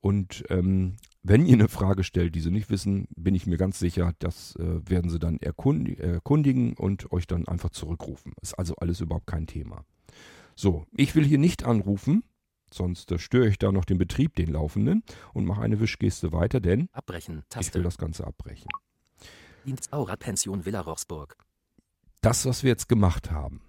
[0.00, 3.78] Und ähm, wenn ihr eine Frage stellt, die sie nicht wissen, bin ich mir ganz
[3.78, 8.34] sicher, das äh, werden sie dann erkundigen und euch dann einfach zurückrufen.
[8.42, 9.86] Ist also alles überhaupt kein Thema.
[10.54, 12.24] So, ich will hier nicht anrufen,
[12.70, 16.60] sonst äh, störe ich da noch den Betrieb, den laufenden, und mache eine Wischgeste weiter,
[16.60, 17.42] denn Abbrechen.
[17.48, 17.70] Taste.
[17.70, 18.68] ich will das Ganze abbrechen.
[19.64, 21.38] Dienstaura Pension Villa Rochsburg.
[22.20, 23.62] Das, was wir jetzt gemacht haben.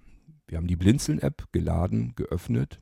[0.48, 2.82] Wir haben die Blinzeln-App geladen, geöffnet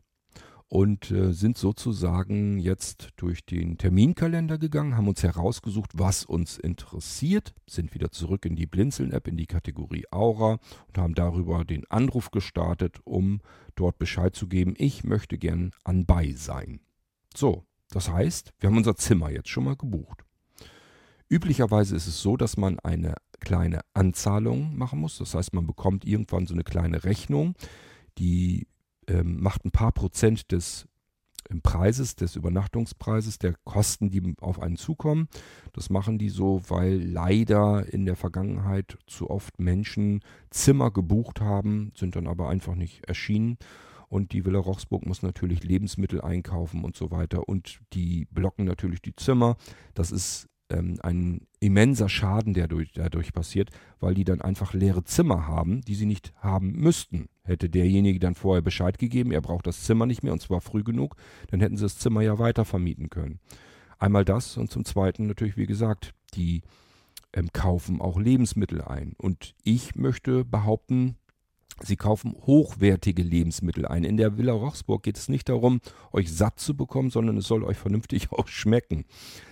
[0.74, 7.54] und äh, sind sozusagen jetzt durch den Terminkalender gegangen, haben uns herausgesucht, was uns interessiert,
[7.70, 10.58] sind wieder zurück in die Blinzeln-App, in die Kategorie Aura
[10.88, 13.42] und haben darüber den Anruf gestartet, um
[13.76, 16.80] dort Bescheid zu geben, ich möchte gern anbei sein.
[17.36, 20.26] So, das heißt, wir haben unser Zimmer jetzt schon mal gebucht.
[21.30, 25.20] Üblicherweise ist es so, dass man eine kleine Anzahlung machen muss.
[25.20, 27.54] Das heißt, man bekommt irgendwann so eine kleine Rechnung,
[28.18, 28.66] die
[29.08, 30.88] ähm, macht ein paar Prozent des
[31.50, 35.28] ähm, Preises, des Übernachtungspreises, der Kosten, die auf einen zukommen.
[35.74, 41.92] Das machen die so, weil leider in der Vergangenheit zu oft Menschen Zimmer gebucht haben,
[41.96, 43.58] sind dann aber einfach nicht erschienen.
[44.08, 47.50] Und die Villa Rochsburg muss natürlich Lebensmittel einkaufen und so weiter.
[47.50, 49.58] Und die blocken natürlich die Zimmer.
[49.96, 55.04] Das ist ähm, ein immenser Schaden, der durch, dadurch passiert, weil die dann einfach leere
[55.04, 57.30] Zimmer haben, die sie nicht haben müssten.
[57.44, 60.84] Hätte derjenige dann vorher Bescheid gegeben, er braucht das Zimmer nicht mehr und zwar früh
[60.84, 61.16] genug,
[61.48, 63.40] dann hätten sie das Zimmer ja weiter vermieten können.
[64.00, 66.62] Einmal das und zum Zweiten natürlich, wie gesagt, die
[67.34, 69.14] ähm, kaufen auch Lebensmittel ein.
[69.18, 71.18] Und ich möchte behaupten,
[71.82, 74.04] Sie kaufen hochwertige Lebensmittel ein.
[74.04, 75.82] In der Villa Rochsburg geht es nicht darum,
[76.12, 79.06] euch satt zu bekommen, sondern es soll euch vernünftig auch schmecken.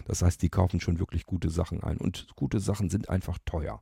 [0.05, 1.97] Das heißt, die kaufen schon wirklich gute Sachen ein.
[1.97, 3.81] Und gute Sachen sind einfach teuer.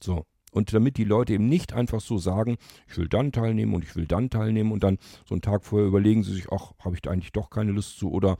[0.00, 0.24] So.
[0.52, 2.56] Und damit die Leute eben nicht einfach so sagen,
[2.88, 5.86] ich will dann teilnehmen und ich will dann teilnehmen und dann so einen Tag vorher
[5.86, 8.36] überlegen sie sich, ach, habe ich da eigentlich doch keine Lust zu oder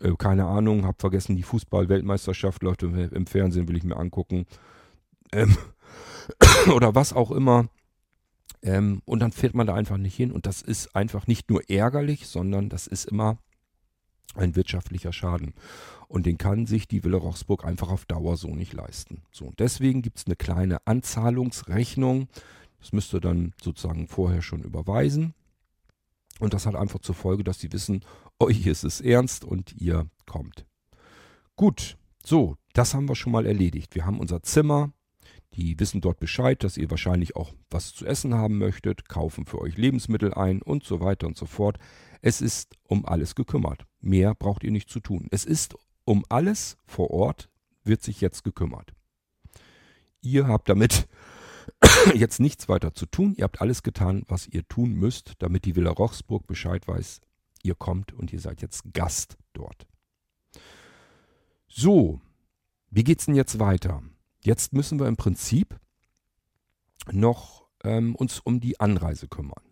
[0.00, 4.46] äh, keine Ahnung, habe vergessen, die Fußball-Weltmeisterschaft läuft im Fernsehen, will ich mir angucken.
[5.32, 5.54] Ähm,
[6.74, 7.68] oder was auch immer
[8.62, 10.32] ähm, und dann fährt man da einfach nicht hin.
[10.32, 13.38] Und das ist einfach nicht nur ärgerlich, sondern das ist immer
[14.34, 15.54] ein wirtschaftlicher Schaden.
[16.08, 19.22] Und den kann sich die Villa Rochsburg einfach auf Dauer so nicht leisten.
[19.30, 22.28] So, und deswegen gibt es eine kleine Anzahlungsrechnung.
[22.80, 25.34] Das müsst ihr dann sozusagen vorher schon überweisen.
[26.40, 28.04] Und das hat einfach zur Folge, dass sie wissen,
[28.40, 30.66] euch ist es ernst und ihr kommt.
[31.54, 33.94] Gut, so, das haben wir schon mal erledigt.
[33.94, 34.92] Wir haben unser Zimmer,
[35.54, 39.60] die wissen dort Bescheid, dass ihr wahrscheinlich auch was zu essen haben möchtet, kaufen für
[39.60, 41.78] euch Lebensmittel ein und so weiter und so fort.
[42.22, 43.86] Es ist um alles gekümmert.
[44.00, 45.28] Mehr braucht ihr nicht zu tun.
[45.30, 47.48] Es ist um alles vor Ort,
[47.84, 48.94] wird sich jetzt gekümmert.
[50.20, 51.06] Ihr habt damit
[52.14, 53.34] jetzt nichts weiter zu tun.
[53.36, 57.20] Ihr habt alles getan, was ihr tun müsst, damit die Villa Rochsburg Bescheid weiß,
[57.62, 59.86] ihr kommt und ihr seid jetzt Gast dort.
[61.68, 62.20] So,
[62.90, 64.02] wie geht's denn jetzt weiter?
[64.44, 65.78] Jetzt müssen wir im Prinzip
[67.10, 69.62] noch ähm, uns um die Anreise kümmern.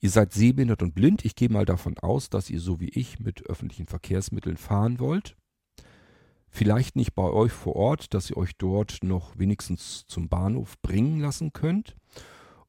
[0.00, 1.24] Ihr seid sehbehindert und blind.
[1.24, 5.36] Ich gehe mal davon aus, dass ihr so wie ich mit öffentlichen Verkehrsmitteln fahren wollt.
[6.48, 11.20] Vielleicht nicht bei euch vor Ort, dass ihr euch dort noch wenigstens zum Bahnhof bringen
[11.20, 11.96] lassen könnt.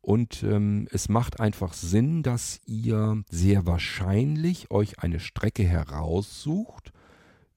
[0.01, 6.91] Und ähm, es macht einfach Sinn, dass ihr sehr wahrscheinlich euch eine Strecke heraussucht,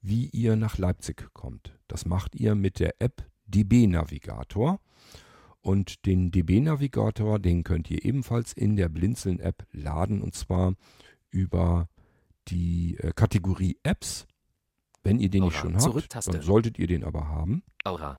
[0.01, 1.77] wie ihr nach Leipzig kommt.
[1.87, 4.79] Das macht ihr mit der App DB-Navigator.
[5.61, 10.73] Und den DB-Navigator, den könnt ihr ebenfalls in der Blinzeln-App laden und zwar
[11.31, 11.87] über
[12.49, 14.27] die äh, Kategorie Apps.
[15.03, 15.51] Wenn ihr den Aura.
[15.51, 17.63] nicht schon habt, dann solltet ihr den aber haben.
[17.85, 18.17] Aura.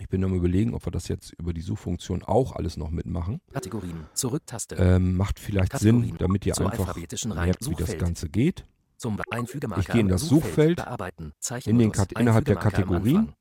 [0.00, 3.42] Ich bin am überlegen, ob wir das jetzt über die Suchfunktion auch alles noch mitmachen.
[3.52, 4.06] Kategorien.
[4.14, 4.76] Zurück-Taste.
[4.76, 6.08] Ähm, macht vielleicht Kategorien.
[6.08, 7.20] Sinn, damit ihr Zur einfach merkt, wie das
[7.60, 7.98] Suchfeld.
[7.98, 8.64] Ganze geht.
[8.96, 9.20] Zum.
[9.78, 11.32] Ich gehe in das Suchfeld, Bearbeiten.
[11.66, 11.92] in den.
[11.92, 13.34] Kat- innerhalb der Kategorien.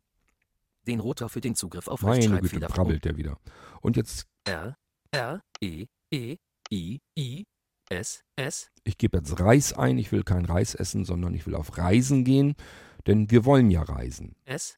[0.87, 3.37] Den Rotor für den Zugriff auf Meine Güte, brabbelt der wieder.
[3.81, 4.75] Und jetzt, R,
[5.11, 6.37] R, E, E,
[6.71, 7.45] I, I,
[7.89, 8.71] S, S.
[8.83, 9.97] ich gebe jetzt Reis ein.
[9.97, 12.55] Ich will kein Reis essen, sondern ich will auf Reisen gehen.
[13.05, 14.35] Denn wir wollen ja reisen.
[14.45, 14.77] S.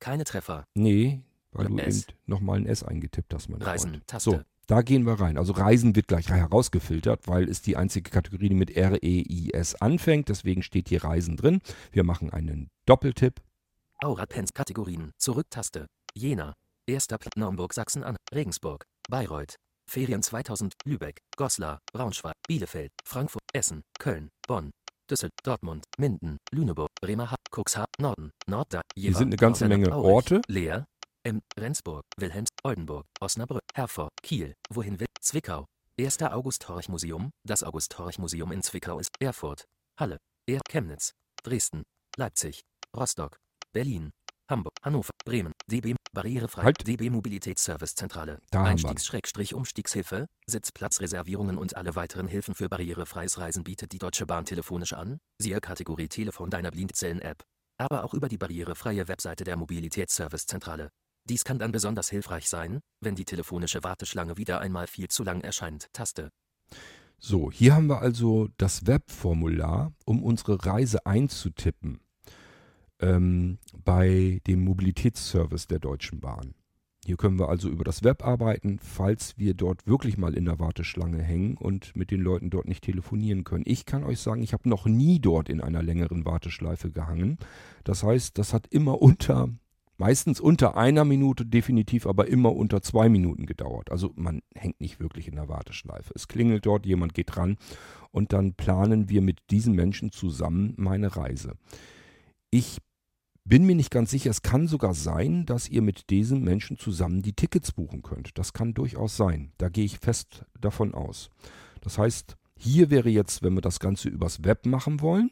[0.00, 0.66] Keine Treffer.
[0.74, 2.02] Nee, weil du S.
[2.08, 4.06] eben nochmal ein S eingetippt hast, mein Reisen, Freund.
[4.06, 4.30] Taste.
[4.30, 5.38] So, da gehen wir rein.
[5.38, 10.28] Also Reisen wird gleich herausgefiltert, weil es die einzige Kategorie, die mit R-E-I-S anfängt.
[10.28, 11.60] Deswegen steht hier Reisen drin.
[11.92, 13.40] Wir machen einen Doppeltipp.
[14.02, 15.12] Aura Pens Kategorien.
[15.18, 15.86] Zurück-Taste.
[16.14, 16.54] Jena.
[16.86, 17.36] Erster Platz.
[17.36, 18.18] Naumburg, Sachsen-Anhalt.
[18.32, 18.84] Regensburg.
[19.08, 19.56] Bayreuth.
[19.90, 20.74] Ferien 2000.
[20.84, 21.20] Lübeck.
[21.36, 21.80] Goslar.
[21.92, 22.34] Braunschweig.
[22.48, 22.90] Bielefeld.
[23.04, 23.44] Frankfurt.
[23.52, 23.82] Essen.
[23.98, 24.30] Köln.
[24.46, 24.70] Bonn.
[25.10, 25.40] Düsseldorf.
[25.42, 25.84] Dortmund.
[25.98, 26.38] Minden.
[26.52, 26.90] Lüneburg.
[27.00, 27.36] Bremerhaven.
[27.50, 27.86] Cuxhaven.
[27.98, 28.30] Norden.
[28.46, 28.82] Nordda.
[28.96, 30.40] Hier sind eine ganze Menge Orte.
[30.48, 30.86] Leer.
[31.24, 32.04] Em, Rendsburg.
[32.18, 32.48] Wilhelms.
[32.64, 33.06] Oldenburg.
[33.20, 33.62] Osnabrück.
[33.74, 34.10] Herford.
[34.22, 34.54] Kiel.
[34.70, 35.06] Wohin will?
[35.20, 35.66] Zwickau.
[35.96, 37.30] Erster August-Horch-Museum.
[37.46, 39.64] Das August-Horch-Museum in Zwickau ist Erfurt.
[39.98, 40.18] Halle.
[40.46, 41.12] Er Chemnitz.
[41.42, 41.84] Dresden.
[42.16, 42.62] Leipzig.
[42.96, 43.38] Rostock.
[43.74, 44.12] Berlin.
[44.48, 46.86] Hamburg, Hannover, Bremen, DB, barrierefrei, Halt.
[46.86, 54.44] DB Mobilitätsservice-Zentrale, Einstiegs-Umstiegshilfe, Sitzplatzreservierungen und alle weiteren Hilfen für barrierefreies Reisen bietet die Deutsche Bahn
[54.44, 57.42] telefonisch an, siehe Kategorie Telefon deiner Blindzellen-App,
[57.76, 60.90] aber auch über die barrierefreie Webseite der Mobilitätsservice-Zentrale.
[61.28, 65.40] Dies kann dann besonders hilfreich sein, wenn die telefonische Warteschlange wieder einmal viel zu lang
[65.40, 65.88] erscheint.
[65.92, 66.30] Taste.
[67.18, 72.03] So, hier haben wir also das Webformular, um unsere Reise einzutippen
[73.04, 76.54] ähm, bei dem Mobilitätsservice der Deutschen Bahn.
[77.04, 80.58] Hier können wir also über das Web arbeiten, falls wir dort wirklich mal in der
[80.58, 83.64] Warteschlange hängen und mit den Leuten dort nicht telefonieren können.
[83.66, 87.36] Ich kann euch sagen, ich habe noch nie dort in einer längeren Warteschleife gehangen.
[87.84, 89.50] Das heißt, das hat immer unter,
[89.98, 93.92] meistens unter einer Minute, definitiv aber immer unter zwei Minuten gedauert.
[93.92, 96.10] Also man hängt nicht wirklich in der Warteschleife.
[96.14, 97.58] Es klingelt dort, jemand geht ran
[98.12, 101.52] und dann planen wir mit diesen Menschen zusammen meine Reise.
[102.50, 102.78] Ich
[103.44, 107.22] bin mir nicht ganz sicher, es kann sogar sein, dass ihr mit diesen Menschen zusammen
[107.22, 108.38] die Tickets buchen könnt.
[108.38, 109.52] Das kann durchaus sein.
[109.58, 111.30] Da gehe ich fest davon aus.
[111.82, 115.30] Das heißt, hier wäre jetzt, wenn wir das Ganze übers Web machen wollen,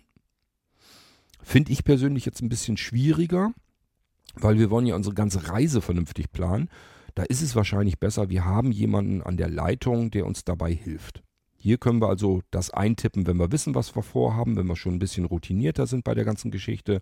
[1.42, 3.52] finde ich persönlich jetzt ein bisschen schwieriger,
[4.34, 6.68] weil wir wollen ja unsere ganze Reise vernünftig planen.
[7.14, 11.22] Da ist es wahrscheinlich besser, wir haben jemanden an der Leitung, der uns dabei hilft.
[11.62, 14.94] Hier können wir also das eintippen, wenn wir wissen, was wir vorhaben, wenn wir schon
[14.94, 17.00] ein bisschen routinierter sind bei der ganzen Geschichte.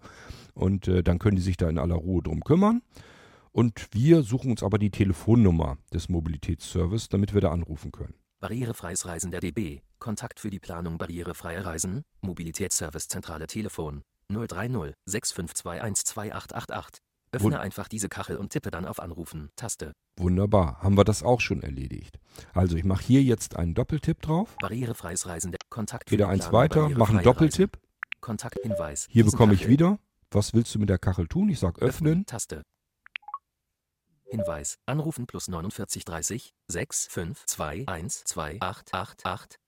[0.52, 2.82] Und äh, dann können die sich da in aller Ruhe drum kümmern.
[3.52, 8.12] Und wir suchen uns aber die Telefonnummer des Mobilitätsservice, damit wir da anrufen können.
[8.40, 9.80] Barrierefreies Reisen der DB.
[9.98, 12.02] Kontakt für die Planung barrierefreier Reisen.
[12.20, 17.09] Mobilitätsservice Zentrale Telefon 030 6521 2888.
[17.32, 19.50] Öffne Wun- einfach diese Kachel und tippe dann auf Anrufen.
[19.56, 19.92] Taste.
[20.18, 22.18] Wunderbar, haben wir das auch schon erledigt.
[22.52, 27.12] Also ich mache hier jetzt einen Doppeltipp drauf, Barrierefreies Reisen Kontakt die eins weiter, mache
[27.14, 27.78] einen Doppeltipp.
[28.20, 29.06] Kontakthinweis.
[29.10, 29.98] Hier Diesen bekomme ich wieder,
[30.30, 31.48] was willst du mit der Kachel tun?
[31.48, 32.26] Ich sage öffnen.
[32.26, 32.62] Taste.
[34.30, 34.78] Hinweis.
[34.86, 39.58] Anrufen plus 49 30 6 5 2 1 2 8 8 8.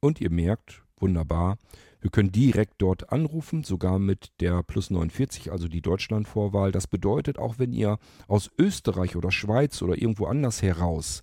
[0.00, 1.56] Und ihr merkt, wunderbar,
[2.00, 6.72] wir können direkt dort anrufen, sogar mit der plus 49, also die Deutschlandvorwahl.
[6.72, 11.22] Das bedeutet, auch wenn ihr aus Österreich oder Schweiz oder irgendwo anders heraus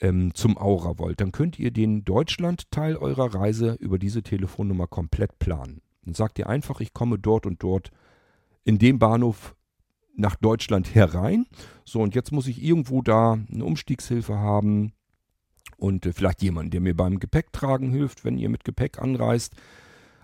[0.00, 5.38] ähm, zum Aura wollt, dann könnt ihr den Deutschland-Teil eurer Reise über diese Telefonnummer komplett
[5.40, 5.80] planen.
[6.04, 7.90] Dann sagt ihr einfach, ich komme dort und dort
[8.62, 9.56] in dem Bahnhof
[10.14, 11.46] nach Deutschland herein.
[11.84, 14.92] So, und jetzt muss ich irgendwo da eine Umstiegshilfe haben
[15.76, 19.54] und äh, vielleicht jemanden, der mir beim Gepäcktragen hilft, wenn ihr mit Gepäck anreist.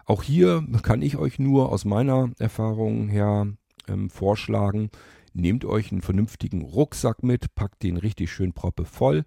[0.05, 3.47] Auch hier kann ich euch nur aus meiner Erfahrung her
[3.89, 4.91] ähm, vorschlagen,
[5.33, 9.25] nehmt euch einen vernünftigen Rucksack mit, packt den richtig schön proppe voll.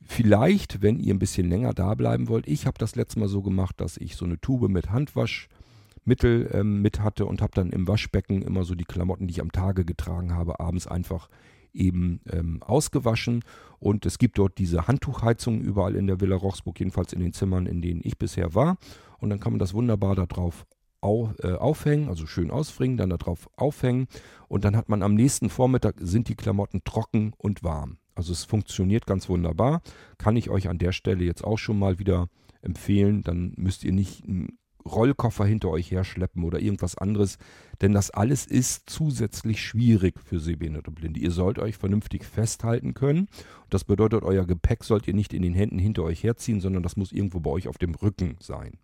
[0.00, 3.42] Vielleicht, wenn ihr ein bisschen länger da bleiben wollt, ich habe das letzte Mal so
[3.42, 7.88] gemacht, dass ich so eine Tube mit Handwaschmittel ähm, mit hatte und habe dann im
[7.88, 11.28] Waschbecken immer so die Klamotten, die ich am Tage getragen habe, abends einfach
[11.76, 13.44] eben ähm, ausgewaschen.
[13.78, 17.66] Und es gibt dort diese Handtuchheizung überall in der Villa Rochsburg, jedenfalls in den Zimmern,
[17.66, 18.78] in denen ich bisher war.
[19.18, 20.66] Und dann kann man das wunderbar da drauf
[21.00, 24.08] au, äh, aufhängen, also schön ausfringen, dann da drauf aufhängen.
[24.48, 27.98] Und dann hat man am nächsten Vormittag sind die Klamotten trocken und warm.
[28.14, 29.82] Also es funktioniert ganz wunderbar.
[30.18, 32.28] Kann ich euch an der Stelle jetzt auch schon mal wieder
[32.62, 33.22] empfehlen.
[33.22, 37.38] Dann müsst ihr nicht einen Rollkoffer hinter euch herschleppen oder irgendwas anderes.
[37.80, 41.20] Denn das alles ist zusätzlich schwierig für Sehbehinderte und Blinde.
[41.20, 43.28] Ihr sollt euch vernünftig festhalten können.
[43.70, 46.96] Das bedeutet, euer Gepäck sollt ihr nicht in den Händen hinter euch herziehen, sondern das
[46.96, 48.78] muss irgendwo bei euch auf dem Rücken sein.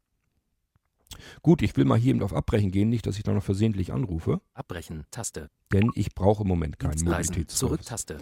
[1.42, 3.92] Gut, ich will mal hier eben auf Abbrechen gehen, nicht, dass ich da noch versehentlich
[3.92, 5.50] anrufe, Abbrechen, Taste.
[5.72, 7.58] denn ich brauche im Moment keinen Mobilitätsservice.
[7.58, 8.18] Zurück, Taste.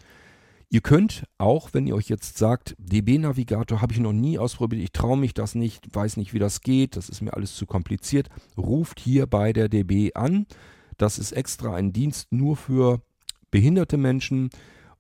[0.73, 4.93] Ihr könnt auch, wenn ihr euch jetzt sagt, DB-Navigator habe ich noch nie ausprobiert, ich
[4.93, 8.29] traue mich das nicht, weiß nicht, wie das geht, das ist mir alles zu kompliziert,
[8.57, 10.47] ruft hier bei der DB an.
[10.97, 13.03] Das ist extra ein Dienst nur für
[13.51, 14.51] behinderte Menschen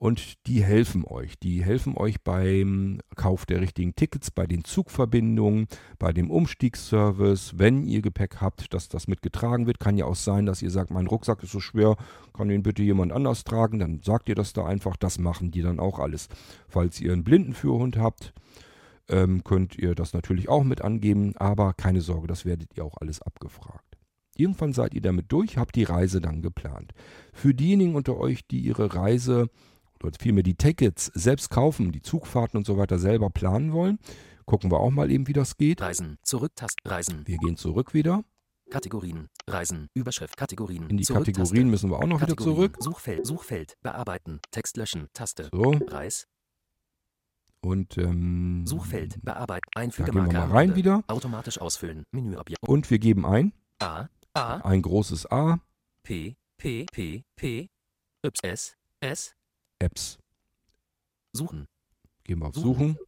[0.00, 1.38] und die helfen euch.
[1.38, 5.66] Die helfen euch beim Kauf der richtigen Tickets, bei den Zugverbindungen,
[5.98, 9.78] bei dem Umstiegsservice, wenn ihr Gepäck habt, dass das mitgetragen wird.
[9.78, 11.96] Kann ja auch sein, dass ihr sagt, mein Rucksack ist so schwer,
[12.32, 13.78] kann den bitte jemand anders tragen.
[13.78, 16.28] Dann sagt ihr das da einfach, das machen die dann auch alles.
[16.66, 18.32] Falls ihr einen Blindenführhund habt,
[19.10, 22.96] ähm, könnt ihr das natürlich auch mit angeben, aber keine Sorge, das werdet ihr auch
[23.02, 23.98] alles abgefragt.
[24.34, 26.92] Irgendwann seid ihr damit durch, habt die Reise dann geplant.
[27.34, 29.50] Für diejenigen unter euch, die ihre Reise
[30.02, 33.98] oder vielmehr die Tickets selbst kaufen, die Zugfahrten und so weiter selber planen wollen,
[34.44, 35.80] gucken wir auch mal eben, wie das geht.
[35.80, 36.76] Reisen, Zurück, Taste.
[36.84, 38.24] Reisen, Wir gehen zurück wieder.
[38.70, 40.88] Kategorien, Reisen, Überschrift, Kategorien.
[40.88, 41.66] In die Zurück, Kategorien Taste.
[41.70, 42.76] müssen wir auch noch wieder Kategorien, zurück.
[42.80, 45.48] Suchfeld, Suchfeld, Bearbeiten, Text löschen, Taste.
[45.52, 46.28] So, Reis,
[47.62, 51.04] und ähm, Suchfeld, Bearbeiten, da Einfüge gehen wir mal rein wieder.
[51.08, 52.66] Automatisch ausfüllen, Menüobjekt.
[52.66, 55.60] Und wir geben ein, A, A, ein großes A,
[56.02, 57.68] P, P, P, P,
[58.24, 59.34] Y, S, S,
[59.80, 60.18] Apps.
[61.32, 61.66] Suchen,
[62.24, 62.94] Gehen wir auf Suchen.
[62.94, 62.98] Suchen.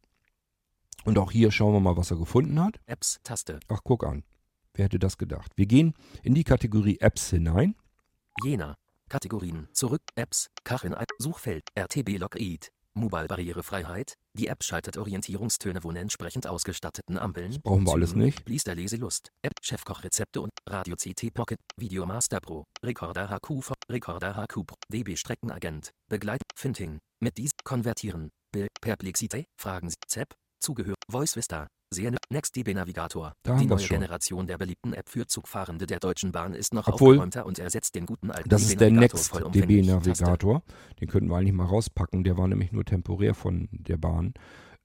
[1.05, 2.79] Und auch hier schauen wir mal, was er gefunden hat.
[2.87, 3.59] Apps, Taste.
[3.67, 4.23] Ach, guck an.
[4.73, 5.51] Wer hätte das gedacht?
[5.55, 5.93] Wir gehen
[6.23, 7.75] in die Kategorie Apps hinein.
[8.43, 8.75] Jena.
[9.07, 9.67] Kategorien.
[9.73, 10.01] Zurück.
[10.15, 10.49] Apps.
[10.63, 10.95] Kacheln.
[11.19, 11.65] Suchfeld.
[11.75, 12.71] RTB Log Eat.
[12.95, 14.13] Mobile Barrierefreiheit.
[14.37, 17.59] Die App schaltet Orientierungstöne von entsprechend ausgestatteten Ampeln.
[17.61, 18.45] brauchen wir alles nicht.
[18.45, 19.29] Blister Leselust.
[19.41, 21.59] App Chefkochrezepte und Radio CT Pocket.
[21.77, 22.65] Video Master Pro.
[22.83, 23.71] Recorder HQ.
[23.89, 24.73] Recorder HQ.
[24.89, 25.91] DB Streckenagent.
[26.09, 26.41] Begleit.
[26.55, 26.99] Finting.
[27.19, 27.51] Mit dies.
[27.63, 28.29] Konvertieren.
[28.51, 28.69] Bild.
[28.81, 29.45] Perplexität.
[29.59, 29.97] Fragen Sie.
[30.07, 30.33] ZEP.
[30.59, 30.95] Zugehör.
[31.09, 31.67] Voice Vista.
[31.93, 32.17] Sehne.
[32.29, 33.33] Next DB Navigator.
[33.43, 33.95] Da Die neue schon.
[33.95, 37.95] Generation der beliebten App für Zugfahrende der Deutschen Bahn ist noch Obwohl, aufgeräumter und ersetzt
[37.95, 39.85] den guten alten Das ist der DB-Navigator Next vollumfänglich.
[39.87, 40.23] DB Taste.
[40.23, 40.63] Navigator.
[40.99, 42.23] Den könnten wir eigentlich mal rauspacken.
[42.23, 44.33] Der war nämlich nur temporär von der Bahn.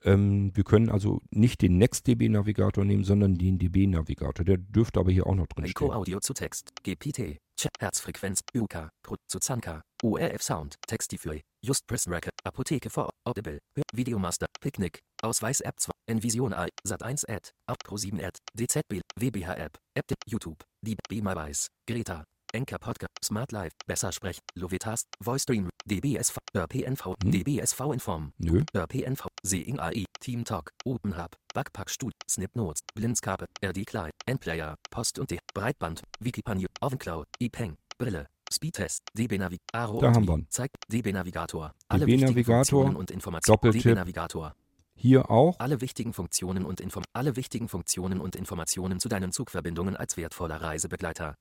[0.04, 4.44] Ähm, wir können also nicht den Next DB Navigator nehmen, sondern den DB Navigator.
[4.44, 5.96] Der dürfte aber hier auch noch drin Eco stehen.
[5.96, 7.38] Audio zu Text, GPT,
[7.80, 13.58] Herzfrequenz, UK, Pro zu Zanka, ORF Sound, Textify, Just Press Record, Apotheke vor, Audible,
[13.92, 19.56] Videomaster, Picknick, Ausweis App 2, Envision AI, Sat1 Ad, App Pro 7 Ad, DZB, WBH
[19.56, 22.24] App, App, YouTube, die Weiß, Greta,
[22.58, 27.30] Enker Podcast, Smart Life, Besser Sprech, Lovitas, Voice Stream, DBSV, RPNV, Hm?
[27.30, 28.64] DBSV Inform, Nö.
[28.74, 34.74] RPNV, Seeing AI, Team Talk, Open Hub, Backpack Studio, Snip Notes, Blindscape, RD Kleid, Endplayer,
[34.90, 40.26] Post und D, Breitband, Wikipanio, Ovencloud, ePeng, Brille, Speedtest, DB Navi, Aro Da und haben
[40.26, 43.72] wir zeigt DB Navigator, alle DB Navigator, und Informationen.
[43.72, 44.52] DB Navigator,
[44.96, 45.54] Hier auch.
[45.60, 50.60] alle wichtigen Funktionen und Inform alle wichtigen Funktionen und Informationen zu deinen Zugverbindungen als wertvoller
[50.60, 51.36] Reisebegleiter.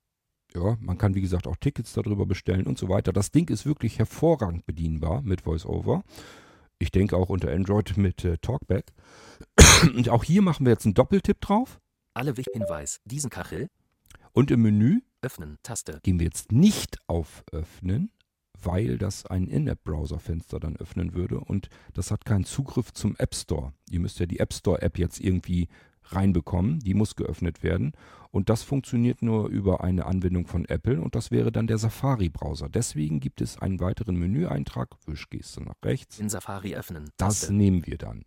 [0.53, 3.13] Ja, man kann wie gesagt auch Tickets darüber bestellen und so weiter.
[3.13, 6.03] Das Ding ist wirklich hervorragend bedienbar mit VoiceOver.
[6.79, 8.93] Ich denke auch unter Android mit äh, Talkback.
[9.95, 11.79] Und auch hier machen wir jetzt einen Doppeltipp drauf.
[12.13, 13.69] Alle wichtigen Hinweis, diesen Kachel,
[14.31, 18.11] Und im Menü öffnen, Taste, gehen wir jetzt nicht auf Öffnen,
[18.59, 23.73] weil das ein In-App-Browser-Fenster dann öffnen würde und das hat keinen Zugriff zum App Store.
[23.89, 25.67] Ihr müsst ja die App Store-App jetzt irgendwie
[26.13, 27.93] reinbekommen, die muss geöffnet werden
[28.31, 32.69] und das funktioniert nur über eine Anwendung von Apple und das wäre dann der Safari-Browser.
[32.69, 36.19] Deswegen gibt es einen weiteren Menüeintrag, Wischgeste nach rechts.
[36.19, 37.53] in Safari öffnen, Das Taste.
[37.53, 38.25] nehmen wir dann.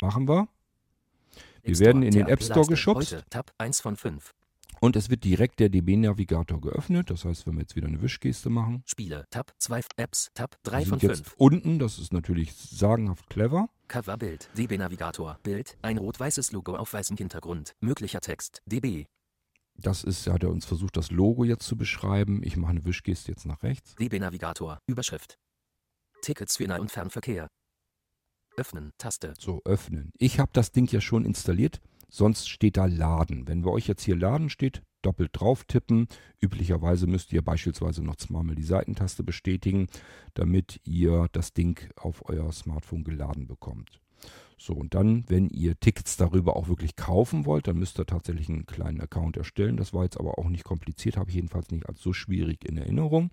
[0.00, 0.48] Machen wir.
[1.62, 3.24] Wir werden in den App Store geschubst.
[3.30, 4.34] Tab 1 von 5.
[4.80, 7.10] Und es wird direkt der DB-Navigator geöffnet.
[7.10, 10.70] Das heißt, wenn wir jetzt wieder eine Wischgeste machen, Spiele, Tab 2, Apps, Tab wir
[10.70, 11.34] 3 von sind jetzt 5.
[11.38, 11.78] unten.
[11.78, 13.68] Das ist natürlich sagenhaft clever.
[13.88, 19.06] Coverbild, DB Navigator, Bild, ein rot-weißes Logo auf weißem Hintergrund, möglicher Text, DB,
[19.74, 22.42] Das ist, hat er uns versucht, das Logo jetzt zu beschreiben.
[22.42, 23.94] Ich mache eine Wischgeste jetzt nach rechts.
[23.96, 25.38] DB Navigator, Überschrift.
[26.22, 27.48] Tickets für Nah- und Fernverkehr.
[28.56, 30.10] Öffnen, Taste, So, öffnen.
[30.18, 31.80] Ich habe das Ding ja schon installiert.
[32.14, 33.48] Sonst steht da Laden.
[33.48, 36.08] Wenn bei euch jetzt hier Laden steht, doppelt drauf tippen.
[36.42, 39.86] Üblicherweise müsst ihr beispielsweise noch zweimal die Seitentaste bestätigen,
[40.34, 43.98] damit ihr das Ding auf euer Smartphone geladen bekommt.
[44.58, 48.50] So, und dann, wenn ihr Tickets darüber auch wirklich kaufen wollt, dann müsst ihr tatsächlich
[48.50, 49.78] einen kleinen Account erstellen.
[49.78, 52.76] Das war jetzt aber auch nicht kompliziert, habe ich jedenfalls nicht als so schwierig in
[52.76, 53.30] Erinnerung.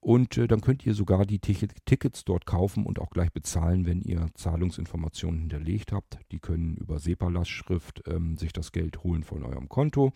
[0.00, 3.84] Und äh, dann könnt ihr sogar die Ticket Tickets dort kaufen und auch gleich bezahlen,
[3.84, 6.18] wenn ihr Zahlungsinformationen hinterlegt habt.
[6.32, 10.12] Die können über SEPA-Lastschrift ähm, sich das Geld holen von eurem Konto.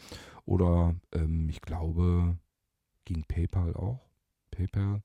[0.46, 2.38] Oder ähm, ich glaube,
[3.04, 4.00] ging PayPal auch.
[4.50, 5.02] PayPal.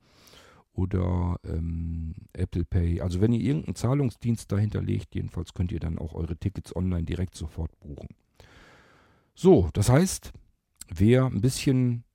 [0.71, 3.01] Oder ähm, Apple Pay.
[3.01, 7.03] Also wenn ihr irgendeinen Zahlungsdienst dahinter legt, jedenfalls könnt ihr dann auch eure Tickets online
[7.03, 8.07] direkt sofort buchen.
[9.35, 10.31] So, das heißt,
[10.87, 12.05] wer ein bisschen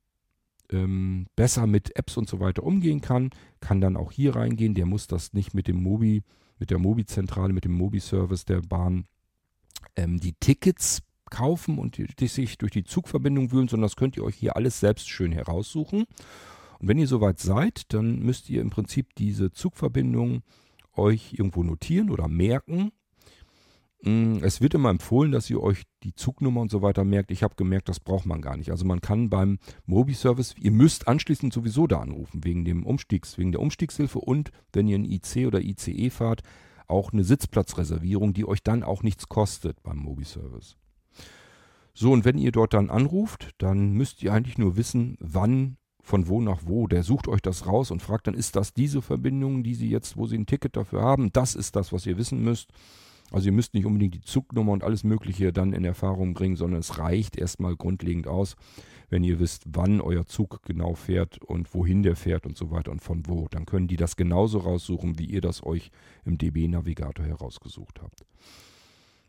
[0.71, 4.73] ähm, besser mit Apps und so weiter umgehen kann, kann dann auch hier reingehen.
[4.73, 6.23] Der muss das nicht mit dem Mobi,
[6.59, 9.05] mit der Mobi-Zentrale, mit dem Mobi-Service der Bahn
[9.95, 14.15] ähm, die Tickets kaufen und die, die sich durch die Zugverbindung wühlen, sondern das könnt
[14.17, 16.05] ihr euch hier alles selbst schön heraussuchen.
[16.79, 20.43] Und wenn ihr soweit seid, dann müsst ihr im Prinzip diese Zugverbindung
[20.93, 22.91] euch irgendwo notieren oder merken.
[24.05, 27.31] Mm, es wird immer empfohlen, dass ihr euch die Zugnummer und so weiter merkt.
[27.31, 28.69] Ich habe gemerkt, das braucht man gar nicht.
[28.69, 33.51] Also man kann beim Mobi-Service, ihr müsst anschließend sowieso da anrufen, wegen dem Umstiegs, wegen
[33.51, 36.43] der Umstiegshilfe und wenn ihr ein IC oder ICE fahrt,
[36.87, 40.77] auch eine Sitzplatzreservierung, die euch dann auch nichts kostet beim Mobi-Service.
[41.95, 46.27] So, und wenn ihr dort dann anruft, dann müsst ihr eigentlich nur wissen, wann, von
[46.27, 46.85] wo nach wo.
[46.85, 50.15] Der sucht euch das raus und fragt dann, ist das diese Verbindung, die Sie jetzt,
[50.15, 51.33] wo Sie ein Ticket dafür haben?
[51.33, 52.71] Das ist das, was ihr wissen müsst.
[53.31, 56.79] Also ihr müsst nicht unbedingt die Zugnummer und alles Mögliche dann in Erfahrung bringen, sondern
[56.79, 58.55] es reicht erstmal grundlegend aus,
[59.09, 62.91] wenn ihr wisst, wann euer Zug genau fährt und wohin der fährt und so weiter
[62.91, 63.47] und von wo.
[63.49, 65.91] Dann können die das genauso raussuchen, wie ihr das euch
[66.23, 68.25] im DB-Navigator herausgesucht habt.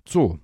[0.06, 0.38] So,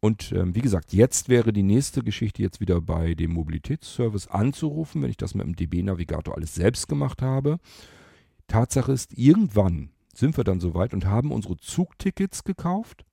[0.00, 5.02] und ähm, wie gesagt, jetzt wäre die nächste Geschichte jetzt wieder bei dem Mobilitätsservice anzurufen,
[5.02, 7.58] wenn ich das mit dem DB-Navigator alles selbst gemacht habe.
[8.46, 13.04] Tatsache ist, irgendwann sind wir dann soweit und haben unsere Zugtickets gekauft,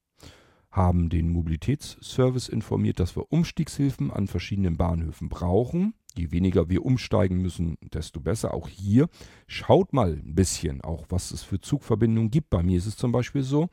[0.72, 5.94] haben den Mobilitätsservice informiert, dass wir Umstiegshilfen an verschiedenen Bahnhöfen brauchen.
[6.16, 8.54] Je weniger wir umsteigen müssen, desto besser.
[8.54, 9.08] Auch hier
[9.46, 12.50] schaut mal ein bisschen, auch was es für Zugverbindungen gibt.
[12.50, 13.70] Bei mir ist es zum Beispiel so,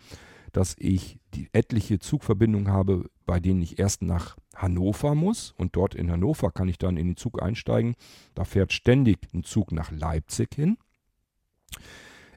[0.52, 5.94] dass ich die etliche Zugverbindungen habe, bei denen ich erst nach Hannover muss und dort
[5.94, 7.96] in Hannover kann ich dann in den Zug einsteigen.
[8.34, 10.76] Da fährt ständig ein Zug nach Leipzig hin.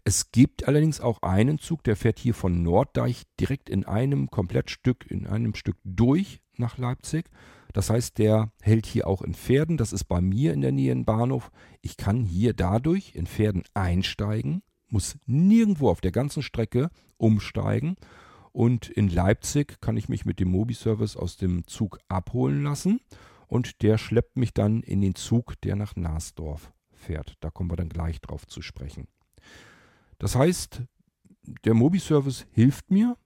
[0.07, 5.05] Es gibt allerdings auch einen Zug, der fährt hier von Norddeich direkt in einem Komplettstück,
[5.11, 7.25] in einem Stück durch nach Leipzig.
[7.73, 9.75] Das heißt, der hält hier auch in Pferden.
[9.75, 11.51] Das ist bei mir in der Nähe ein Bahnhof.
[11.81, 17.97] Ich kann hier dadurch in Pferden einsteigen, muss nirgendwo auf der ganzen Strecke umsteigen.
[18.53, 23.01] Und in Leipzig kann ich mich mit dem Mobi-Service aus dem Zug abholen lassen.
[23.45, 27.35] Und der schleppt mich dann in den Zug, der nach Nasdorf fährt.
[27.41, 29.09] Da kommen wir dann gleich drauf zu sprechen.
[30.19, 30.81] Das heißt,
[31.63, 33.17] der Mobi-Service hilft mir,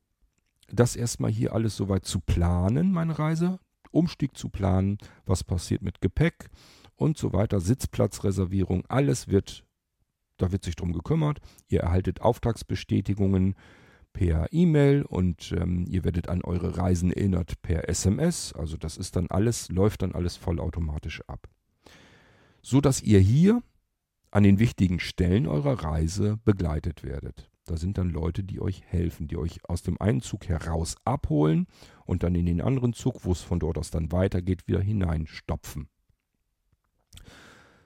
[0.70, 3.60] das erstmal hier alles soweit zu planen, meine Reise,
[3.92, 6.50] Umstieg zu planen, was passiert mit Gepäck
[6.96, 9.66] und so weiter, Sitzplatzreservierung, alles wird,
[10.38, 11.40] da wird sich drum gekümmert.
[11.68, 13.56] Ihr erhaltet Auftragsbestätigungen
[14.14, 18.54] per E-Mail und ähm, ihr werdet an eure Reisen erinnert per SMS.
[18.54, 21.50] Also das ist dann alles, läuft dann alles vollautomatisch ab.
[22.62, 23.64] So dass ihr hier
[24.32, 27.50] an den wichtigen Stellen eurer Reise begleitet werdet.
[27.66, 31.68] Da sind dann Leute, die euch helfen, die euch aus dem einen Zug heraus abholen
[32.06, 35.88] und dann in den anderen Zug, wo es von dort aus dann weitergeht, wieder hineinstopfen.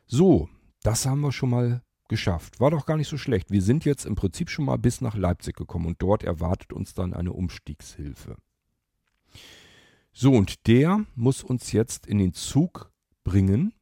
[0.08, 0.50] So,
[0.82, 2.60] das haben wir schon mal geschafft.
[2.60, 3.52] War doch gar nicht so schlecht.
[3.52, 6.94] Wir sind jetzt im Prinzip schon mal bis nach Leipzig gekommen und dort erwartet uns
[6.94, 8.38] dann eine Umstiegshilfe.
[10.14, 12.92] So, und der muss uns jetzt in den Zug
[13.24, 13.74] bringen,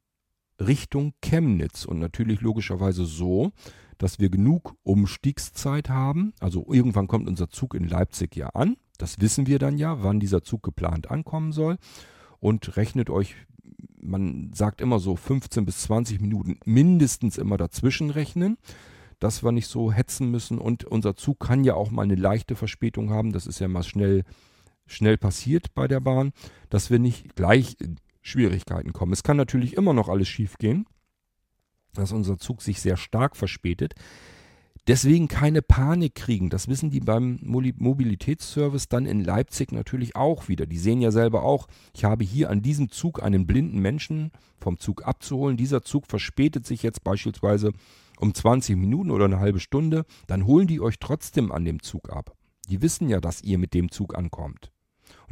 [0.59, 3.51] Richtung Chemnitz und natürlich logischerweise so,
[3.97, 6.33] dass wir genug Umstiegszeit haben.
[6.39, 8.75] Also irgendwann kommt unser Zug in Leipzig ja an.
[8.97, 11.77] Das wissen wir dann ja, wann dieser Zug geplant ankommen soll.
[12.39, 13.35] Und rechnet euch,
[14.01, 18.57] man sagt immer so 15 bis 20 Minuten mindestens immer dazwischen rechnen,
[19.19, 20.59] dass wir nicht so hetzen müssen.
[20.59, 23.31] Und unser Zug kann ja auch mal eine leichte Verspätung haben.
[23.31, 24.23] Das ist ja mal schnell,
[24.85, 26.33] schnell passiert bei der Bahn,
[26.69, 27.77] dass wir nicht gleich
[28.23, 29.13] Schwierigkeiten kommen.
[29.13, 30.85] Es kann natürlich immer noch alles schiefgehen,
[31.93, 33.93] dass unser Zug sich sehr stark verspätet.
[34.87, 36.49] Deswegen keine Panik kriegen.
[36.49, 40.65] Das wissen die beim Mobilitätsservice dann in Leipzig natürlich auch wieder.
[40.65, 44.79] Die sehen ja selber auch, ich habe hier an diesem Zug einen blinden Menschen vom
[44.79, 45.55] Zug abzuholen.
[45.55, 47.71] Dieser Zug verspätet sich jetzt beispielsweise
[48.19, 50.05] um 20 Minuten oder eine halbe Stunde.
[50.27, 52.35] Dann holen die euch trotzdem an dem Zug ab.
[52.69, 54.72] Die wissen ja, dass ihr mit dem Zug ankommt.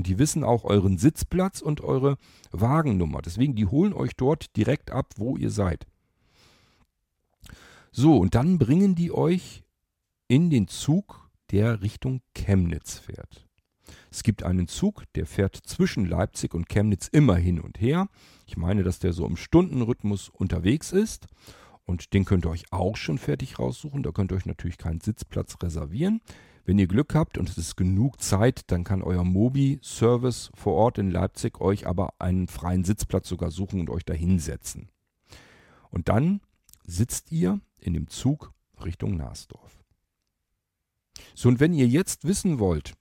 [0.01, 2.17] Und die wissen auch euren Sitzplatz und eure
[2.49, 3.21] Wagennummer.
[3.21, 5.85] Deswegen, die holen euch dort direkt ab, wo ihr seid.
[7.91, 9.63] So, und dann bringen die euch
[10.27, 13.45] in den Zug, der Richtung Chemnitz fährt.
[14.09, 18.07] Es gibt einen Zug, der fährt zwischen Leipzig und Chemnitz immer hin und her.
[18.47, 21.27] Ich meine, dass der so im Stundenrhythmus unterwegs ist.
[21.85, 24.01] Und den könnt ihr euch auch schon fertig raussuchen.
[24.01, 26.21] Da könnt ihr euch natürlich keinen Sitzplatz reservieren.
[26.63, 30.97] Wenn ihr Glück habt und es ist genug Zeit, dann kann euer Mobi-Service vor Ort
[30.97, 34.89] in Leipzig euch aber einen freien Sitzplatz sogar suchen und euch da hinsetzen.
[35.89, 36.41] Und dann
[36.85, 38.53] sitzt ihr in dem Zug
[38.83, 39.83] Richtung Nasdorf.
[41.35, 42.95] So, und wenn ihr jetzt wissen wollt,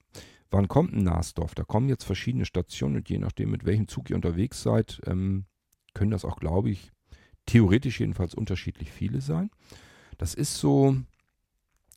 [0.51, 1.55] Wann kommt ein Nasdorf?
[1.55, 5.45] Da kommen jetzt verschiedene Stationen und je nachdem, mit welchem Zug ihr unterwegs seid, ähm,
[5.93, 6.91] können das auch, glaube ich,
[7.45, 9.49] theoretisch jedenfalls unterschiedlich viele sein.
[10.17, 10.97] Das ist so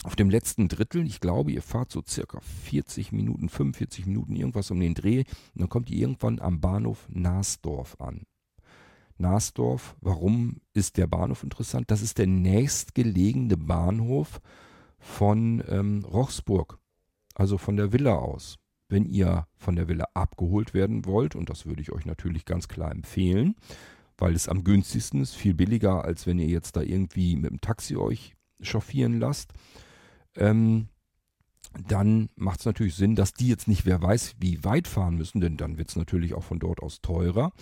[0.04, 1.06] auf dem letzten Drittel.
[1.06, 5.20] Ich glaube, ihr fahrt so circa 40 Minuten, 45 Minuten, irgendwas um den Dreh.
[5.54, 8.24] Und dann kommt ihr irgendwann am Bahnhof Nasdorf an.
[9.16, 11.90] Nasdorf, warum ist der Bahnhof interessant?
[11.90, 14.40] Das ist der nächstgelegene Bahnhof
[14.98, 16.78] von ähm, Rochsburg,
[17.34, 18.58] also von der Villa aus.
[18.88, 22.68] Wenn ihr von der Villa abgeholt werden wollt, und das würde ich euch natürlich ganz
[22.68, 23.54] klar empfehlen,
[24.18, 27.60] weil es am günstigsten ist, viel billiger, als wenn ihr jetzt da irgendwie mit dem
[27.60, 29.52] Taxi euch chauffieren lasst,
[30.36, 30.88] ähm,
[31.88, 35.40] dann macht es natürlich Sinn, dass die jetzt nicht wer weiß, wie weit fahren müssen,
[35.40, 37.52] denn dann wird es natürlich auch von dort aus teurer.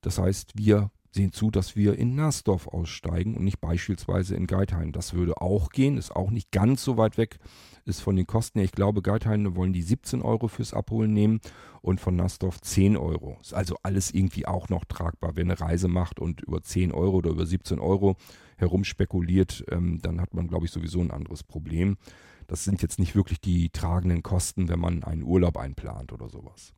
[0.00, 4.92] Das heißt, wir sehen zu, dass wir in Nasdorf aussteigen und nicht beispielsweise in Geithain.
[4.92, 7.38] Das würde auch gehen, ist auch nicht ganz so weit weg,
[7.84, 11.40] ist von den Kosten her, ich glaube, Geithain wollen die 17 Euro fürs Abholen nehmen
[11.82, 13.36] und von Nasdorf 10 Euro.
[13.40, 15.32] Ist also alles irgendwie auch noch tragbar.
[15.34, 18.16] Wer eine Reise macht und über 10 Euro oder über 17 Euro
[18.62, 21.98] herumspekuliert, ähm, dann hat man, glaube ich, sowieso ein anderes Problem.
[22.46, 26.72] Das sind jetzt nicht wirklich die tragenden Kosten, wenn man einen Urlaub einplant oder sowas.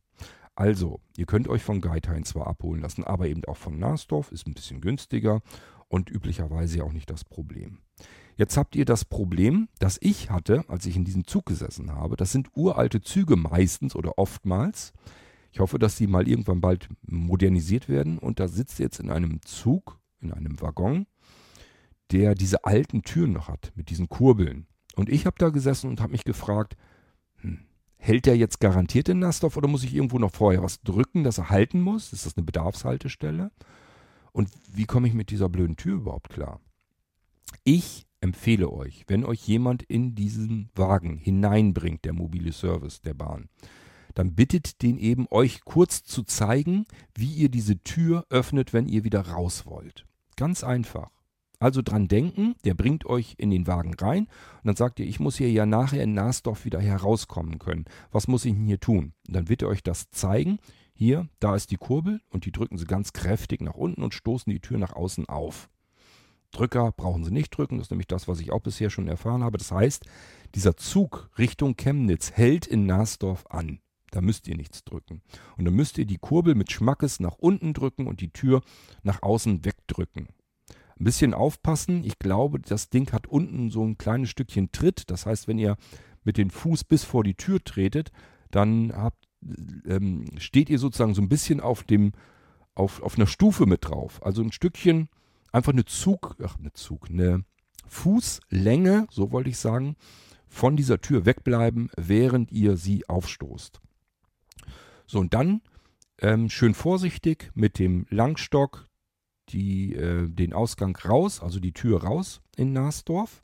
[0.55, 4.47] Also, ihr könnt euch von Geithain zwar abholen lassen, aber eben auch von Nasdorf, ist
[4.47, 5.41] ein bisschen günstiger
[5.87, 7.79] und üblicherweise auch nicht das Problem.
[8.37, 12.17] Jetzt habt ihr das Problem, das ich hatte, als ich in diesem Zug gesessen habe.
[12.17, 14.93] Das sind uralte Züge meistens oder oftmals.
[15.51, 18.17] Ich hoffe, dass die mal irgendwann bald modernisiert werden.
[18.17, 21.05] Und da sitzt jetzt in einem Zug, in einem Waggon,
[22.11, 24.67] der diese alten Türen noch hat, mit diesen Kurbeln.
[24.95, 26.75] Und ich habe da gesessen und habe mich gefragt,
[27.37, 27.59] hm,
[27.97, 31.37] hält der jetzt garantiert den Nassdorf oder muss ich irgendwo noch vorher was drücken, dass
[31.37, 32.13] er halten muss?
[32.13, 33.51] Ist das eine Bedarfshaltestelle?
[34.31, 36.59] Und wie komme ich mit dieser blöden Tür überhaupt klar?
[37.63, 43.49] Ich empfehle euch, wenn euch jemand in diesen Wagen hineinbringt, der mobile Service der Bahn,
[44.13, 49.03] dann bittet den eben, euch kurz zu zeigen, wie ihr diese Tür öffnet, wenn ihr
[49.03, 50.05] wieder raus wollt.
[50.37, 51.11] Ganz einfach.
[51.59, 55.19] Also dran denken, der bringt euch in den Wagen rein und dann sagt ihr, ich
[55.19, 57.85] muss hier ja nachher in Nasdorf wieder herauskommen können.
[58.11, 59.13] Was muss ich denn hier tun?
[59.27, 60.59] Und dann wird er euch das zeigen.
[60.93, 64.51] Hier, da ist die Kurbel und die drücken sie ganz kräftig nach unten und stoßen
[64.51, 65.69] die Tür nach außen auf.
[66.51, 69.43] Drücker brauchen sie nicht drücken, das ist nämlich das, was ich auch bisher schon erfahren
[69.43, 69.57] habe.
[69.57, 70.05] Das heißt,
[70.55, 73.79] dieser Zug Richtung Chemnitz hält in Nasdorf an.
[74.11, 75.21] Da müsst ihr nichts drücken.
[75.57, 78.61] Und dann müsst ihr die Kurbel mit Schmackes nach unten drücken und die Tür
[79.03, 80.29] nach außen wegdrücken.
[80.99, 82.03] Ein bisschen aufpassen.
[82.03, 85.09] Ich glaube, das Ding hat unten so ein kleines Stückchen Tritt.
[85.11, 85.75] Das heißt, wenn ihr
[86.23, 88.11] mit dem Fuß bis vor die Tür tretet,
[88.51, 89.27] dann habt,
[89.85, 92.13] ähm, steht ihr sozusagen so ein bisschen auf dem,
[92.73, 94.25] auf, auf einer Stufe mit drauf.
[94.25, 95.09] Also ein Stückchen,
[95.51, 97.43] einfach eine Zug, ach, eine Zug, eine
[97.87, 99.95] Fußlänge, so wollte ich sagen,
[100.47, 103.81] von dieser Tür wegbleiben, während ihr sie aufstoßt.
[105.05, 105.61] So, und dann
[106.19, 108.87] ähm, schön vorsichtig mit dem Langstock
[109.49, 113.43] die, äh, den Ausgang raus, also die Tür raus in Nasdorf.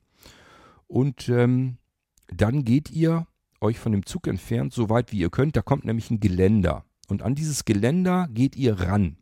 [0.87, 1.77] Und ähm,
[2.27, 3.27] dann geht ihr
[3.61, 5.55] euch von dem Zug entfernt, so weit wie ihr könnt.
[5.55, 6.85] Da kommt nämlich ein Geländer.
[7.07, 9.17] Und an dieses Geländer geht ihr ran.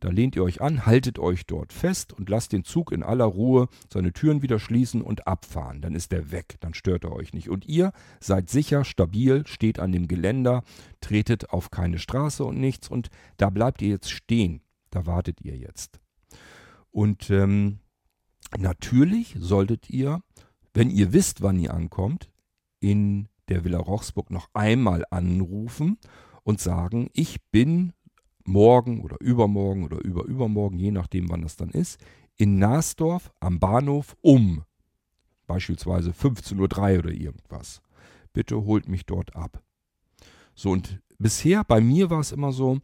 [0.00, 3.26] Da lehnt ihr euch an, haltet euch dort fest und lasst den Zug in aller
[3.26, 5.82] Ruhe seine Türen wieder schließen und abfahren.
[5.82, 7.50] Dann ist er weg, dann stört er euch nicht.
[7.50, 10.62] Und ihr seid sicher, stabil, steht an dem Geländer,
[11.02, 14.62] tretet auf keine Straße und nichts und da bleibt ihr jetzt stehen.
[14.90, 16.00] Da wartet ihr jetzt.
[16.90, 17.78] Und ähm,
[18.58, 20.22] natürlich solltet ihr,
[20.74, 22.30] wenn ihr wisst, wann ihr ankommt,
[22.80, 25.98] in der Villa Rochsburg noch einmal anrufen
[26.42, 27.92] und sagen, ich bin
[28.44, 32.00] morgen oder übermorgen oder überübermorgen, je nachdem wann das dann ist,
[32.36, 34.64] in Nasdorf am Bahnhof um
[35.46, 37.82] beispielsweise 15.03 Uhr oder irgendwas.
[38.32, 39.62] Bitte holt mich dort ab.
[40.54, 42.78] So, und bisher bei mir war es immer so,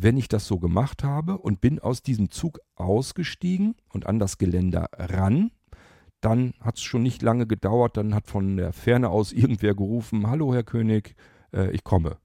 [0.00, 4.38] wenn ich das so gemacht habe und bin aus diesem Zug ausgestiegen und an das
[4.38, 5.50] Geländer ran,
[6.20, 10.28] dann hat es schon nicht lange gedauert, dann hat von der Ferne aus irgendwer gerufen,
[10.28, 11.16] hallo Herr König,
[11.52, 12.18] äh, ich komme.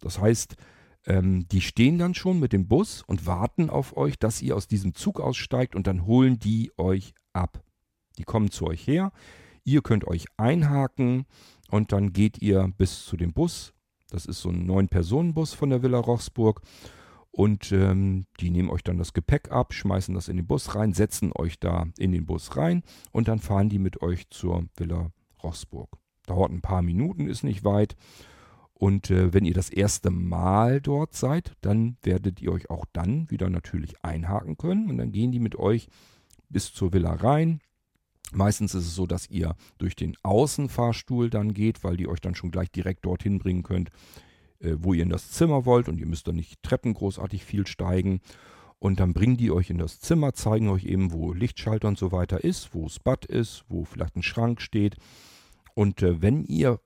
[0.00, 0.56] Das heißt,
[1.06, 4.68] ähm, die stehen dann schon mit dem Bus und warten auf euch, dass ihr aus
[4.68, 7.62] diesem Zug aussteigt und dann holen die euch ab.
[8.18, 9.10] Die kommen zu euch her,
[9.64, 11.24] ihr könnt euch einhaken
[11.70, 13.72] und dann geht ihr bis zu dem Bus,
[14.14, 16.62] das ist so ein Neun-Personen-Bus von der Villa Rochsburg.
[17.32, 20.92] Und ähm, die nehmen euch dann das Gepäck ab, schmeißen das in den Bus rein,
[20.92, 25.10] setzen euch da in den Bus rein und dann fahren die mit euch zur Villa
[25.42, 25.98] Rochsburg.
[26.26, 27.96] Dauert ein paar Minuten, ist nicht weit.
[28.72, 33.28] Und äh, wenn ihr das erste Mal dort seid, dann werdet ihr euch auch dann
[33.30, 34.88] wieder natürlich einhaken können.
[34.90, 35.88] Und dann gehen die mit euch
[36.48, 37.58] bis zur Villa rein,
[38.34, 42.34] Meistens ist es so, dass ihr durch den Außenfahrstuhl dann geht, weil die euch dann
[42.34, 43.90] schon gleich direkt dorthin bringen könnt,
[44.60, 47.66] äh, wo ihr in das Zimmer wollt und ihr müsst dann nicht Treppen großartig viel
[47.66, 48.20] steigen.
[48.78, 52.12] Und dann bringen die euch in das Zimmer, zeigen euch eben, wo Lichtschalter und so
[52.12, 54.96] weiter ist, wo das Bad ist, wo vielleicht ein Schrank steht.
[55.74, 56.80] Und äh, wenn ihr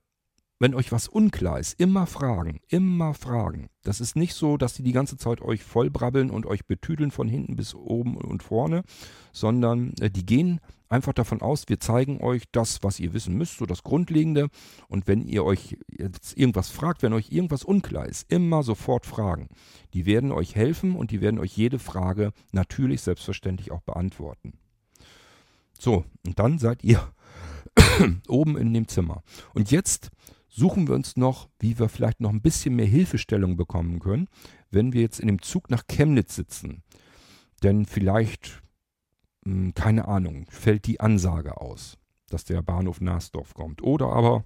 [0.58, 3.68] wenn euch was unklar ist, immer fragen, immer fragen.
[3.82, 7.28] Das ist nicht so, dass die die ganze Zeit euch vollbrabbeln und euch betüdeln von
[7.28, 8.82] hinten bis oben und vorne,
[9.32, 13.58] sondern äh, die gehen einfach davon aus, wir zeigen euch das, was ihr wissen müsst,
[13.58, 14.48] so das Grundlegende.
[14.88, 19.48] Und wenn ihr euch jetzt irgendwas fragt, wenn euch irgendwas unklar ist, immer sofort fragen.
[19.94, 24.54] Die werden euch helfen und die werden euch jede Frage natürlich selbstverständlich auch beantworten.
[25.78, 27.12] So, und dann seid ihr
[28.28, 29.22] oben in dem Zimmer.
[29.54, 30.10] Und jetzt
[30.58, 34.28] suchen wir uns noch, wie wir vielleicht noch ein bisschen mehr Hilfestellung bekommen können,
[34.70, 36.82] wenn wir jetzt in dem Zug nach Chemnitz sitzen.
[37.62, 38.62] Denn vielleicht,
[39.44, 41.96] hm, keine Ahnung, fällt die Ansage aus,
[42.28, 43.82] dass der Bahnhof Nasdorf kommt.
[43.82, 44.44] Oder aber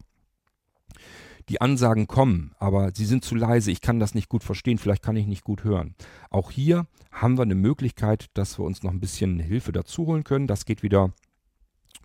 [1.49, 5.03] die Ansagen kommen, aber sie sind zu leise, ich kann das nicht gut verstehen, vielleicht
[5.03, 5.95] kann ich nicht gut hören.
[6.31, 10.25] Auch hier haben wir eine Möglichkeit, dass wir uns noch ein bisschen Hilfe dazu holen
[10.25, 10.47] können.
[10.47, 11.13] Das geht wieder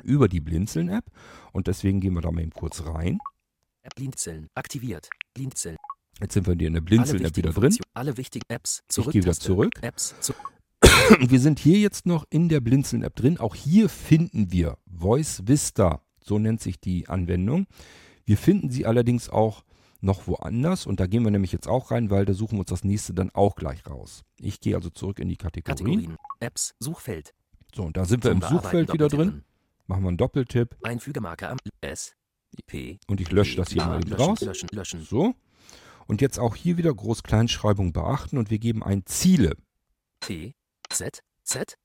[0.03, 1.05] über die Blinzeln-App
[1.51, 3.19] und deswegen gehen wir da mal eben kurz rein.
[3.95, 5.09] Blinzeln aktiviert.
[5.33, 5.77] Blinzeln.
[6.19, 7.77] Jetzt sind wir in der Blinzeln-App wieder drin.
[7.93, 9.09] Alle wichtigen Apps zurück.
[9.09, 9.71] Ich gehe wieder zurück.
[9.81, 10.33] Apps zu
[11.19, 13.37] wir sind hier jetzt noch in der Blinzeln-App drin.
[13.37, 16.01] Auch hier finden wir Voice Vista.
[16.19, 17.67] So nennt sich die Anwendung.
[18.25, 19.63] Wir finden sie allerdings auch
[20.01, 22.69] noch woanders und da gehen wir nämlich jetzt auch rein, weil da suchen wir uns
[22.69, 24.23] das nächste dann auch gleich raus.
[24.39, 25.77] Ich gehe also zurück in die Kategorien.
[25.77, 26.17] Kategorien.
[26.39, 27.33] Apps, Suchfeld.
[27.73, 29.43] So, und da sind wir im Suchfeld wieder drin.
[29.87, 30.75] Machen wir einen Doppeltipp.
[30.83, 32.15] Einfügemarke am S.
[32.65, 32.99] P.
[33.07, 34.41] Und ich lösche das hier mal löschen, raus.
[34.41, 35.01] Löschen, löschen.
[35.03, 35.35] So.
[36.07, 39.57] Und jetzt auch hier wieder Groß-Kleinschreibung beachten und wir geben ein Ziele.
[40.21, 40.53] T,
[40.89, 41.75] Z, Z,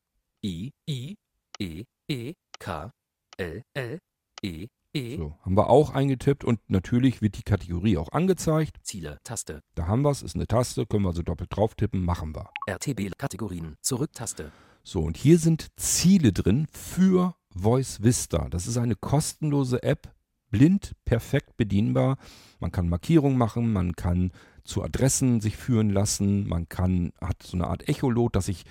[0.45, 1.17] I, I,
[1.59, 2.93] E, E, K,
[3.37, 3.99] L, L,
[4.43, 5.17] E, E.
[5.17, 8.79] So, haben wir auch eingetippt und natürlich wird die Kategorie auch angezeigt.
[8.83, 9.63] Ziele, Taste.
[9.75, 12.51] Da haben wir es, ist eine Taste, können wir also doppelt drauf tippen, machen wir.
[12.69, 14.53] RTB, Kategorien, Zurück-Taste.
[14.85, 18.49] So, und hier sind Ziele drin für Voice Vista.
[18.51, 20.13] Das ist eine kostenlose App,
[20.53, 22.19] blind perfekt bedienbar.
[22.61, 24.31] Man kann Markierungen machen, man kann
[24.63, 28.63] zu Adressen sich führen lassen, man kann, hat so eine Art Echolot, dass ich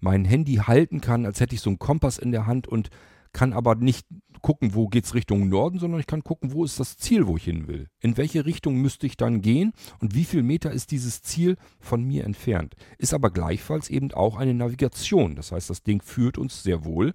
[0.00, 2.90] mein Handy halten kann, als hätte ich so einen Kompass in der Hand und
[3.32, 4.06] kann aber nicht
[4.40, 7.36] gucken, wo geht es Richtung Norden, sondern ich kann gucken, wo ist das Ziel, wo
[7.36, 7.88] ich hin will.
[8.00, 12.02] In welche Richtung müsste ich dann gehen und wie viel Meter ist dieses Ziel von
[12.02, 12.74] mir entfernt.
[12.98, 15.36] Ist aber gleichfalls eben auch eine Navigation.
[15.36, 17.14] Das heißt, das Ding führt uns sehr wohl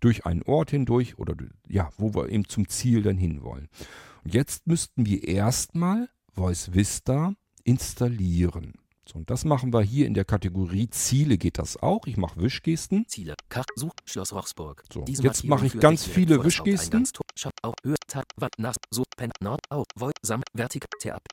[0.00, 1.34] durch einen Ort hindurch oder
[1.68, 3.68] ja, wo wir eben zum Ziel dann hinwollen.
[4.24, 7.34] Und jetzt müssten wir erstmal Voice Vista
[7.64, 8.74] installieren.
[9.10, 12.06] So, und das machen wir hier in der Kategorie Ziele geht das auch.
[12.06, 13.06] Ich mache Wischgesten.
[13.08, 13.34] Ziele.
[13.48, 14.84] Kach, Such, Schloss Rochsburg.
[14.92, 17.06] So, jetzt mache ich ganz viele Wischgesten.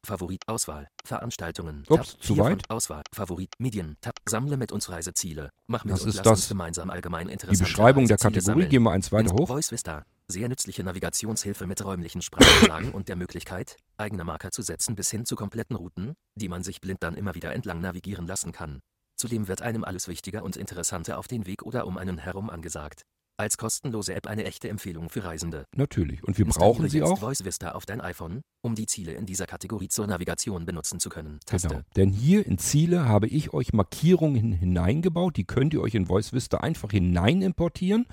[0.06, 1.84] Favorit, Auswahl, Veranstaltungen.
[1.90, 2.70] Ups, zu weit.
[2.70, 5.50] Auswahl, Favorit, Medien, Tab, Sammle mit uns Reiseziele.
[5.68, 6.48] Mach mit Das ist das.
[6.48, 9.48] Die Beschreibung der Kategorie, gehen wir eins weiter hoch.
[9.48, 10.06] Voice Vista.
[10.28, 15.24] Sehr nützliche Navigationshilfe mit räumlichen Sprachanlagen und der Möglichkeit, eigene Marker zu setzen bis hin
[15.24, 18.82] zu kompletten Routen, die man sich blind dann immer wieder entlang navigieren lassen kann.
[19.16, 23.04] Zudem wird einem alles Wichtige und Interessante auf den Weg oder um einen herum angesagt.
[23.38, 25.66] Als kostenlose App eine echte Empfehlung für Reisende.
[25.76, 26.24] Natürlich.
[26.24, 27.20] Und wir brauchen sie auch.
[27.20, 31.10] Voice Vista auf dein iPhone, um die Ziele in dieser Kategorie zur Navigation benutzen zu
[31.10, 31.40] können.
[31.46, 31.68] Taste.
[31.68, 31.82] Genau.
[31.98, 35.36] Denn hier in Ziele habe ich euch Markierungen hineingebaut.
[35.36, 38.06] Die könnt ihr euch in Voice Vista einfach hinein importieren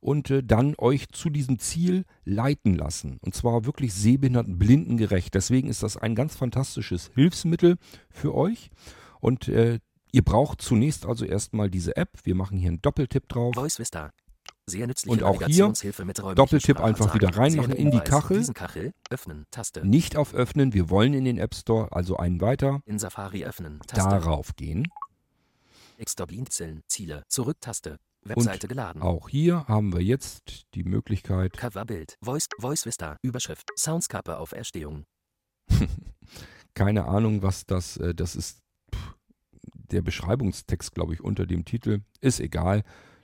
[0.00, 3.18] und äh, dann euch zu diesem Ziel leiten lassen.
[3.22, 5.34] Und zwar wirklich sehbehinderten blindengerecht.
[5.34, 7.76] Deswegen ist das ein ganz fantastisches Hilfsmittel
[8.10, 8.70] für euch.
[9.20, 9.78] Und äh,
[10.12, 12.10] ihr braucht zunächst also erstmal diese App.
[12.24, 13.54] Wir machen hier einen Doppeltipp drauf.
[13.54, 14.10] Voice Vista.
[14.66, 15.72] Sehr nützliche Und auch hier
[16.34, 18.46] Doppeltipp einfach wieder reinmachen in die Kachel.
[18.54, 18.92] Kachel.
[19.10, 19.46] Öffnen.
[19.82, 20.72] Nicht auf Öffnen.
[20.72, 22.80] Wir wollen in den App Store, also einen weiter.
[22.86, 23.80] In Safari öffnen.
[23.86, 24.08] Taste.
[24.08, 24.88] Darauf gehen.
[25.98, 26.82] Extra Blinzeln.
[26.88, 27.24] Ziele.
[27.28, 27.58] Zurück.
[27.60, 27.98] Taste.
[28.24, 29.02] Webseite geladen.
[29.02, 32.16] Auch hier haben wir jetzt die Möglichkeit, Coverbild.
[32.22, 33.18] Voice, Voice Vista.
[33.22, 33.68] Überschrift.
[33.76, 35.04] Soundskape auf Erstehung.
[36.74, 38.62] keine Ahnung, was das, äh, das ist
[38.94, 39.14] pff,
[39.74, 42.00] der Beschreibungstext, glaube ich, unter dem Titel.
[42.20, 42.82] Ist egal.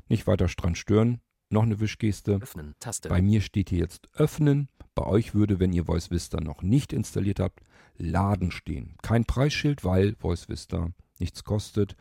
[0.08, 1.20] Nicht weiter dran stören.
[1.50, 2.38] Noch eine Wischgeste.
[2.40, 2.74] Öffnen.
[2.78, 3.08] Taste.
[3.08, 4.68] Bei mir steht hier jetzt öffnen.
[4.94, 7.60] Bei euch würde, wenn ihr Voice Vista noch nicht installiert habt,
[7.96, 8.94] Laden stehen.
[9.02, 11.96] Kein Preisschild, weil Voice Vista nichts kostet.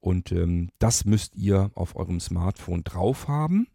[0.00, 3.66] Und ähm, das müsst ihr auf eurem Smartphone drauf haben.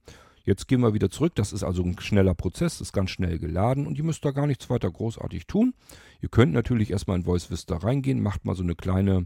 [0.43, 1.34] Jetzt gehen wir wieder zurück.
[1.36, 4.45] Das ist also ein schneller Prozess, ist ganz schnell geladen und ihr müsst da gar
[4.45, 5.74] nichts weiter großartig tun.
[6.22, 9.26] Ihr könnt natürlich erstmal in Voice Vista reingehen, macht mal so eine kleine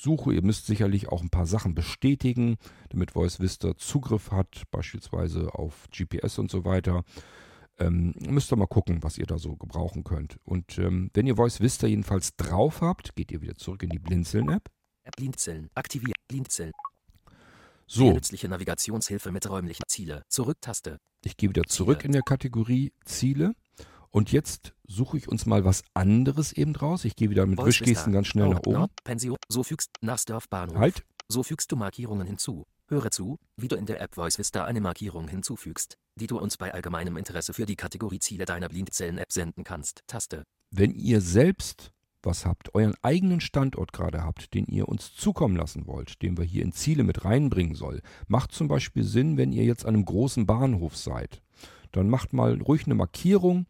[0.00, 0.32] Suche.
[0.34, 2.56] Ihr müsst sicherlich auch ein paar Sachen bestätigen,
[2.88, 7.04] damit Voice Vista Zugriff hat, beispielsweise auf GPS und so weiter.
[7.78, 10.38] Ähm, müsst ihr mal gucken, was ihr da so gebrauchen könnt.
[10.44, 13.98] Und ähm, wenn ihr Voice Vista jedenfalls drauf habt, geht ihr wieder zurück in die
[13.98, 14.68] Blinzeln-App.
[15.16, 15.70] Blinzeln.
[15.74, 16.16] Aktiviert.
[16.28, 16.72] Blinzeln.
[17.86, 20.22] So, Nützliche Navigationshilfe mit räumlichen Ziele.
[20.28, 20.98] Zurücktaste.
[21.24, 22.06] ich gehe wieder zurück Ziele.
[22.06, 23.54] in der Kategorie Ziele.
[24.10, 27.04] Und jetzt suche ich uns mal was anderes eben raus.
[27.04, 28.86] Ich gehe wieder mit Wischgesten ganz schnell nach Ort, oben.
[29.04, 29.36] Pension.
[29.48, 30.78] So fügst Narsdorf Bahnhof.
[30.78, 32.66] Halt, So fügst du Markierungen hinzu.
[32.88, 36.56] Höre zu, wie du in der App Voice Vista eine Markierung hinzufügst, die du uns
[36.56, 40.02] bei allgemeinem Interesse für die Kategorie Ziele deiner Blindzellen-App senden kannst.
[40.08, 40.42] Taste.
[40.72, 41.92] wenn ihr selbst
[42.22, 46.44] was habt, euren eigenen Standort gerade habt, den ihr uns zukommen lassen wollt, den wir
[46.44, 50.04] hier in Ziele mit reinbringen soll, macht zum Beispiel Sinn, wenn ihr jetzt an einem
[50.04, 51.40] großen Bahnhof seid.
[51.92, 53.66] Dann macht mal ruhig eine Markierung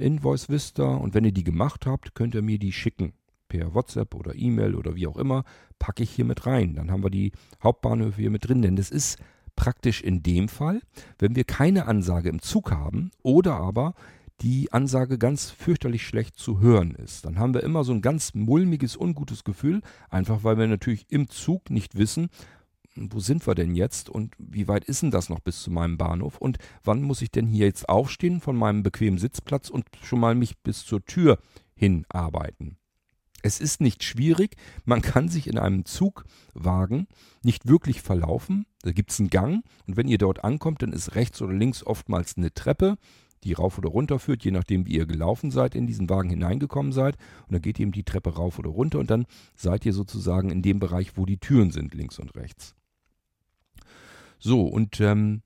[0.00, 3.12] in Voice Vista und wenn ihr die gemacht habt, könnt ihr mir die schicken.
[3.48, 5.44] Per WhatsApp oder E-Mail oder wie auch immer,
[5.78, 6.74] packe ich hier mit rein.
[6.74, 7.32] Dann haben wir die
[7.62, 9.18] Hauptbahnhöfe hier mit drin, denn das ist
[9.56, 10.80] praktisch in dem Fall,
[11.18, 13.94] wenn wir keine Ansage im Zug haben oder aber
[14.40, 17.24] die Ansage ganz fürchterlich schlecht zu hören ist.
[17.24, 21.28] Dann haben wir immer so ein ganz mulmiges, ungutes Gefühl, einfach weil wir natürlich im
[21.28, 22.30] Zug nicht wissen,
[22.96, 25.96] wo sind wir denn jetzt und wie weit ist denn das noch bis zu meinem
[25.96, 30.20] Bahnhof und wann muss ich denn hier jetzt aufstehen von meinem bequemen Sitzplatz und schon
[30.20, 31.38] mal mich bis zur Tür
[31.74, 32.76] hinarbeiten.
[33.42, 37.06] Es ist nicht schwierig, man kann sich in einem Zugwagen
[37.42, 38.66] nicht wirklich verlaufen.
[38.82, 41.82] Da gibt es einen Gang und wenn ihr dort ankommt, dann ist rechts oder links
[41.82, 42.96] oftmals eine Treppe,
[43.44, 46.92] die rauf oder runter führt, je nachdem wie ihr gelaufen seid, in diesen Wagen hineingekommen
[46.92, 47.16] seid.
[47.46, 49.24] Und dann geht eben die Treppe rauf oder runter und dann
[49.54, 52.74] seid ihr sozusagen in dem Bereich, wo die Türen sind, links und rechts.
[54.40, 55.42] So, und ähm,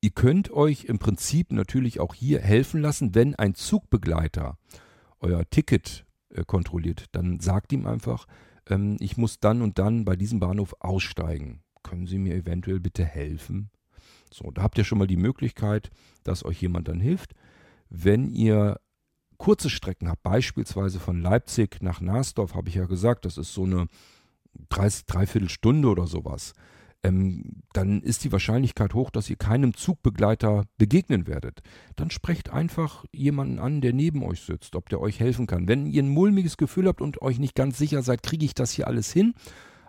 [0.00, 4.58] ihr könnt euch im Prinzip natürlich auch hier helfen lassen, wenn ein Zugbegleiter
[5.20, 8.26] euer Ticket äh, kontrolliert, dann sagt ihm einfach,
[8.68, 11.62] ähm, ich muss dann und dann bei diesem Bahnhof aussteigen.
[11.82, 13.70] Können Sie mir eventuell bitte helfen?
[14.32, 15.90] So, da habt ihr schon mal die Möglichkeit,
[16.24, 17.34] dass euch jemand dann hilft.
[17.90, 18.80] Wenn ihr
[19.36, 23.64] kurze Strecken habt, beispielsweise von Leipzig nach Narsdorf, habe ich ja gesagt, das ist so
[23.64, 23.88] eine
[24.70, 26.54] 30, dreiviertel Stunde oder sowas,
[27.04, 31.62] ähm, dann ist die Wahrscheinlichkeit hoch, dass ihr keinem Zugbegleiter begegnen werdet.
[31.96, 35.68] Dann sprecht einfach jemanden an, der neben euch sitzt, ob der euch helfen kann.
[35.68, 38.72] Wenn ihr ein mulmiges Gefühl habt und euch nicht ganz sicher seid, kriege ich das
[38.72, 39.34] hier alles hin,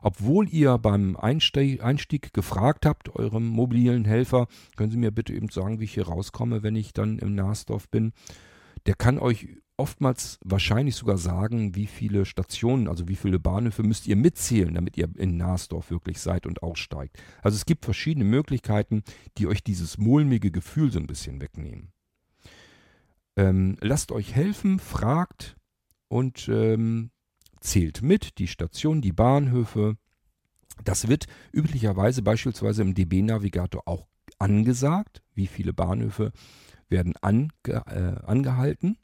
[0.02, 5.50] obwohl ihr beim Einstieg, Einstieg gefragt habt, eurem mobilen Helfer, können Sie mir bitte eben
[5.50, 8.12] sagen, wie ich hier rauskomme, wenn ich dann im Narsdorf bin.
[8.86, 9.48] Der kann euch
[9.78, 14.98] oftmals wahrscheinlich sogar sagen, wie viele Stationen, also wie viele Bahnhöfe müsst ihr mitzählen, damit
[14.98, 17.18] ihr in Narsdorf wirklich seid und aussteigt.
[17.42, 19.04] Also es gibt verschiedene Möglichkeiten,
[19.38, 21.92] die euch dieses mulmige Gefühl so ein bisschen wegnehmen.
[23.36, 25.58] Ähm, lasst euch helfen, fragt
[26.08, 27.12] und ähm,
[27.60, 29.98] zählt mit, die Stationen, die Bahnhöfe.
[30.84, 34.08] Das wird üblicherweise beispielsweise im DB-Navigator auch
[34.40, 36.32] angesagt, wie viele Bahnhöfe
[36.88, 38.98] werden ange, äh, angehalten.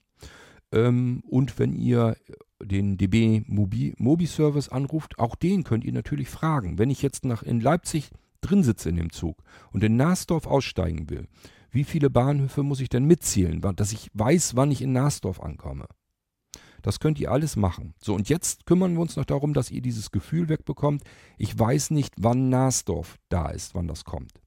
[0.71, 2.15] Ähm, und wenn ihr
[2.63, 6.77] den DB Mobi, Mobi Service anruft, auch den könnt ihr natürlich fragen.
[6.77, 8.09] Wenn ich jetzt nach in Leipzig
[8.41, 11.27] drin sitze in dem Zug und in Narsdorf aussteigen will,
[11.71, 15.85] wie viele Bahnhöfe muss ich denn mitzählen, dass ich weiß, wann ich in Narsdorf ankomme?
[16.81, 17.93] Das könnt ihr alles machen.
[18.01, 21.03] So, und jetzt kümmern wir uns noch darum, dass ihr dieses Gefühl wegbekommt.
[21.37, 24.40] Ich weiß nicht, wann Narsdorf da ist, wann das kommt.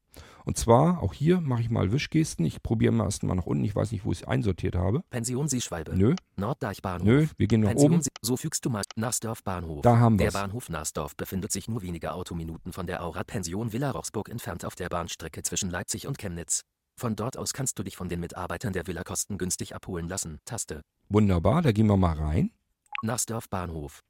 [0.44, 2.44] Und zwar, auch hier mache ich mal Wischgesten.
[2.44, 3.64] Ich probiere mal erst mal nach unten.
[3.64, 5.02] Ich weiß nicht, wo ich es einsortiert habe.
[5.10, 5.96] Pension Seeschwalbe.
[5.96, 7.06] Nö, Norddeichbahnhof.
[7.06, 8.02] nö, wir gehen nach Pension oben.
[8.20, 9.82] So fügst du mal Narsdorf Bahnhof.
[9.82, 10.34] Da haben der wir's.
[10.34, 14.88] Bahnhof Narsdorf befindet sich nur wenige Autominuten von der Aurat-Pension Villa Rochsburg entfernt auf der
[14.90, 16.62] Bahnstrecke zwischen Leipzig und Chemnitz.
[16.96, 20.40] Von dort aus kannst du dich von den Mitarbeitern der Villa kostengünstig abholen lassen.
[20.44, 20.82] Taste.
[21.08, 22.50] Wunderbar, da gehen wir mal rein.
[23.02, 24.00] Narsdorf Bahnhof.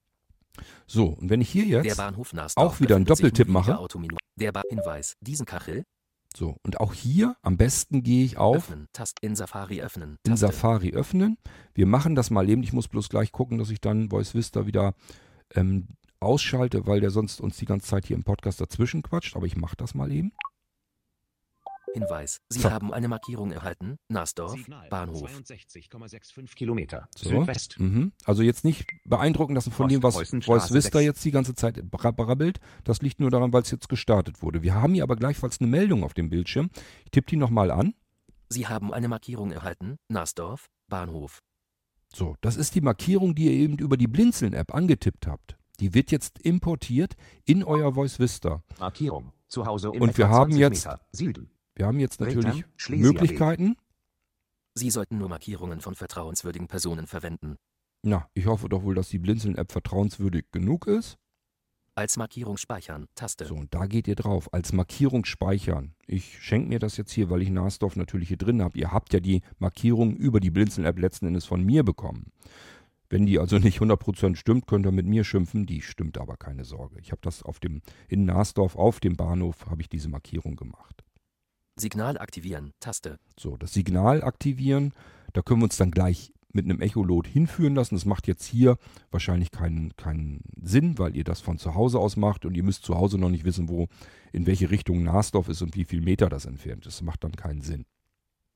[0.86, 3.78] So, und wenn ich hier Der jetzt, auch wieder einen Doppeltipp mache.
[4.36, 5.14] Der ba Hinweis.
[5.20, 5.84] Diesen Kachel.
[6.36, 8.88] So, und auch hier am besten gehe ich auf Öffnen.
[8.92, 10.18] Tast in Safari öffnen.
[10.24, 10.46] in Taste.
[10.46, 11.38] Safari öffnen.
[11.74, 12.62] Wir machen das mal eben.
[12.62, 14.94] Ich muss bloß gleich gucken, dass ich dann Voice Vista wieder
[15.54, 19.36] ähm, ausschalte, weil der sonst uns die ganze Zeit hier im Podcast dazwischen quatscht.
[19.36, 20.32] Aber ich mache das mal eben.
[21.94, 22.40] Hinweis.
[22.48, 22.70] Sie So.
[22.70, 23.98] haben eine Markierung erhalten.
[24.08, 25.22] Narsdorf Signal Bahnhof.
[25.30, 27.08] 62,65 Kilometer.
[27.16, 27.30] So.
[27.30, 27.78] Südwest.
[27.78, 28.12] Mhm.
[28.24, 30.32] Also jetzt nicht beeindrucken lassen von dem, was Voice
[30.72, 31.04] Vista 6.
[31.04, 32.58] jetzt die ganze Zeit bra- brabbelt.
[32.82, 34.62] Das liegt nur daran, weil es jetzt gestartet wurde.
[34.62, 36.70] Wir haben hier aber gleichfalls eine Meldung auf dem Bildschirm.
[37.04, 37.94] Ich tippe die nochmal an.
[38.48, 39.96] Sie haben eine Markierung erhalten.
[40.08, 41.42] Narsdorf Bahnhof.
[42.14, 45.56] So, das ist die Markierung, die ihr eben über die Blinzeln-App angetippt habt.
[45.80, 47.14] Die wird jetzt importiert
[47.44, 48.62] in euer Voice Vista.
[48.78, 49.32] Markierung.
[49.48, 51.00] Zu Hause in Und etwa wir haben 20 jetzt- Meter.
[51.12, 51.50] Süden.
[51.76, 53.20] Wir haben jetzt natürlich Schlesierweg.
[53.20, 53.76] Möglichkeiten.
[54.74, 57.56] Sie sollten nur Markierungen von vertrauenswürdigen Personen verwenden.
[58.02, 61.16] Na, ich hoffe doch wohl, dass die Blinzeln-App vertrauenswürdig genug ist.
[61.96, 63.06] Als Markierung speichern.
[63.14, 63.46] Taste.
[63.46, 64.52] So, und da geht ihr drauf.
[64.52, 65.94] Als Markierung speichern.
[66.06, 68.76] Ich schenke mir das jetzt hier, weil ich Nasdorf natürlich hier drin habe.
[68.76, 72.32] Ihr habt ja die Markierung über die Blinzeln-App letzten Endes von mir bekommen.
[73.08, 75.66] Wenn die also nicht 100% stimmt, könnt ihr mit mir schimpfen.
[75.66, 76.98] Die stimmt aber, keine Sorge.
[77.00, 81.04] Ich habe das auf dem, in Nasdorf auf dem Bahnhof, habe ich diese Markierung gemacht.
[81.76, 82.72] Signal aktivieren.
[82.80, 83.18] Taste.
[83.38, 84.92] So, das Signal aktivieren.
[85.32, 87.96] Da können wir uns dann gleich mit einem Echolot hinführen lassen.
[87.96, 88.78] Das macht jetzt hier
[89.10, 92.84] wahrscheinlich keinen, keinen Sinn, weil ihr das von zu Hause aus macht und ihr müsst
[92.84, 93.88] zu Hause noch nicht wissen, wo,
[94.32, 97.00] in welche Richtung Nasdorf ist und wie viel Meter das entfernt ist.
[97.00, 97.84] Das macht dann keinen Sinn.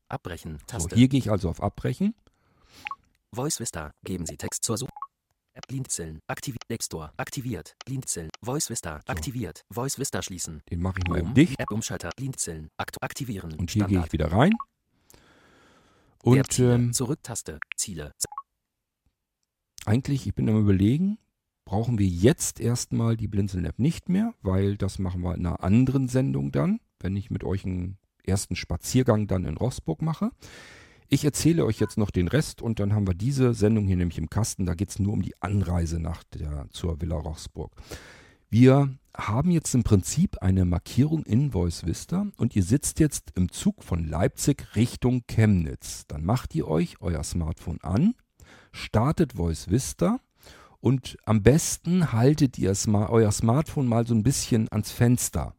[0.08, 0.58] Abbrechen.
[0.58, 0.96] So, Taste.
[0.96, 2.14] hier gehe ich also auf Abbrechen.
[3.34, 3.92] Voice Vista.
[4.04, 4.92] Geben Sie Text zur Suche.
[5.66, 6.20] Blinzeln.
[6.26, 6.62] Aktiviert.
[6.68, 7.12] App Store.
[7.16, 7.74] Aktiviert.
[7.84, 8.30] Blinzeln.
[8.42, 9.00] Voice Vista.
[9.06, 9.64] Aktiviert.
[9.70, 10.62] Voice Vista schließen.
[10.70, 11.34] Den mache ich mal Um.
[11.34, 11.59] dicht.
[11.59, 12.11] App Umschalter.
[12.16, 12.68] Blinzeln.
[12.76, 13.54] Akt aktivieren.
[13.54, 14.52] Und hier gehe ich wieder rein.
[16.22, 17.59] Und ähm, Zurück-Taste.
[17.76, 18.12] Ziele.
[19.86, 21.18] eigentlich, ich bin am überlegen,
[21.64, 26.09] brauchen wir jetzt erstmal die Blinzeln-App nicht mehr, weil das machen wir in einer anderen
[26.09, 30.30] Sendung dann, wenn ich mit euch einen ersten Spaziergang dann in Rostock mache.
[31.11, 34.18] Ich erzähle euch jetzt noch den Rest und dann haben wir diese Sendung hier nämlich
[34.18, 34.66] im Kasten.
[34.66, 37.72] Da geht es nur um die Anreise nach der, zur Villa Rochsburg.
[38.50, 43.50] Wir haben jetzt im Prinzip eine Markierung in Voice Vista und ihr sitzt jetzt im
[43.50, 46.06] Zug von Leipzig Richtung Chemnitz.
[46.09, 48.14] Dann macht ihr euch euer Smartphone an,
[48.72, 50.20] startet Voice Vista
[50.80, 55.54] und am besten haltet ihr euer Smartphone mal so ein bisschen ans Fenster,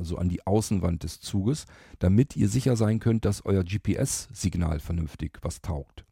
[0.00, 1.66] also an die Außenwand des Zuges,
[1.98, 6.06] damit ihr sicher sein könnt, dass euer GPS-Signal vernünftig was taugt.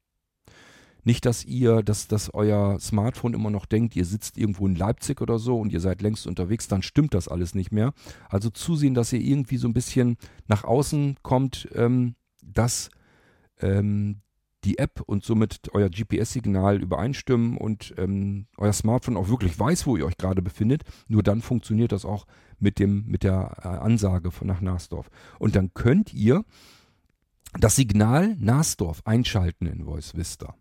[1.04, 5.22] Nicht, dass ihr, dass, dass euer Smartphone immer noch denkt, ihr sitzt irgendwo in Leipzig
[5.22, 7.94] oder so und ihr seid längst unterwegs, dann stimmt das alles nicht mehr.
[8.28, 10.18] Also zusehen, dass ihr irgendwie so ein bisschen
[10.48, 12.14] nach außen kommt, ähm,
[12.44, 12.90] dass
[13.60, 14.20] ähm,
[14.68, 19.96] die App und somit euer GPS-Signal übereinstimmen und ähm, euer Smartphone auch wirklich weiß, wo
[19.96, 20.84] ihr euch gerade befindet.
[21.08, 22.26] Nur dann funktioniert das auch
[22.58, 25.10] mit, dem, mit der äh, Ansage von nach Nasdorf.
[25.38, 26.44] Und dann könnt ihr
[27.58, 30.54] das Signal Nasdorf einschalten in Voice Vista.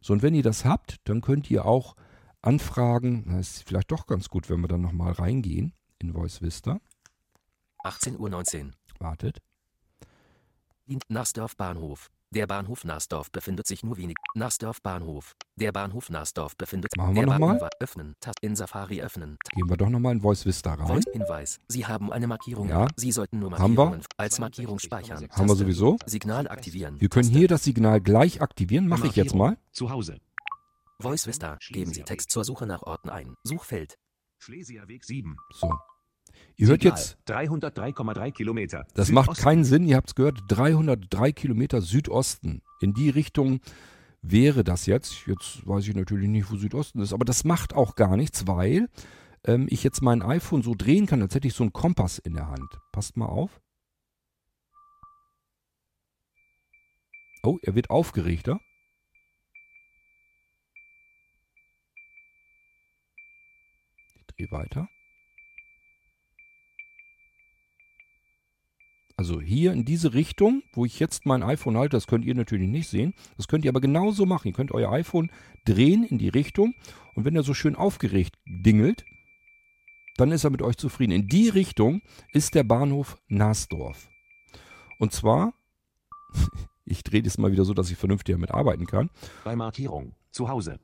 [0.00, 1.94] So, und wenn ihr das habt, dann könnt ihr auch
[2.42, 6.80] anfragen, das ist vielleicht doch ganz gut, wenn wir dann nochmal reingehen in Voice Vista.
[7.84, 8.72] 18.19 Uhr.
[8.98, 9.38] Wartet.
[11.08, 12.10] Nasdorf Bahnhof.
[12.34, 14.16] Der Bahnhof Nasdorf befindet sich nur wenig.
[14.34, 15.34] Nasdorf Bahnhof.
[15.56, 17.54] Der Bahnhof Nasdorf befindet Machen wir der noch mal?
[17.54, 18.16] Bahnhof Öffnen.
[18.42, 19.38] In Safari öffnen.
[19.54, 20.86] Gehen wir doch nochmal in Voice Vista rein.
[20.88, 21.58] Voice Hinweis.
[21.68, 22.68] Sie haben eine Markierung.
[22.68, 22.86] Ja.
[22.96, 23.84] Sie sollten nur Haben wir?
[23.84, 25.26] Markierungen als Markierung speichern.
[25.30, 25.96] Haben wir sowieso.
[26.04, 27.00] Signal aktivieren.
[27.00, 27.38] Wir können Taste.
[27.38, 28.88] hier das Signal gleich aktivieren.
[28.88, 29.56] Mache ich jetzt mal.
[29.72, 30.18] Zu Hause.
[31.00, 31.56] Voice Vista.
[31.70, 33.36] Geben Sie Text zur Suche nach Orten ein.
[33.42, 33.96] Suchfeld.
[34.38, 35.34] Schlesierweg 7.
[35.54, 35.72] So.
[36.56, 36.98] Ihr hört Signal.
[36.98, 38.86] jetzt, 303,3 Kilometer.
[38.94, 39.44] das macht Südosten.
[39.44, 42.62] keinen Sinn, ihr habt es gehört, 303 Kilometer Südosten.
[42.80, 43.60] In die Richtung
[44.22, 45.26] wäre das jetzt.
[45.26, 48.88] Jetzt weiß ich natürlich nicht, wo Südosten ist, aber das macht auch gar nichts, weil
[49.44, 52.34] ähm, ich jetzt mein iPhone so drehen kann, als hätte ich so einen Kompass in
[52.34, 52.78] der Hand.
[52.92, 53.60] Passt mal auf.
[57.44, 58.58] Oh, er wird aufgeregter.
[64.16, 64.88] Ich drehe weiter.
[69.18, 72.68] Also hier in diese Richtung, wo ich jetzt mein iPhone halte, das könnt ihr natürlich
[72.68, 73.14] nicht sehen.
[73.36, 74.46] Das könnt ihr aber genauso machen.
[74.46, 75.32] Ihr könnt euer iPhone
[75.64, 76.76] drehen in die Richtung
[77.16, 79.04] und wenn er so schön aufgeregt dingelt,
[80.18, 81.10] dann ist er mit euch zufrieden.
[81.10, 82.00] In die Richtung
[82.32, 84.08] ist der Bahnhof Nasdorf.
[85.00, 85.52] Und zwar,
[86.84, 89.10] ich drehe das mal wieder so, dass ich vernünftig damit arbeiten kann.
[89.42, 90.14] Bei Markierung.
[90.30, 90.78] Zu Hause.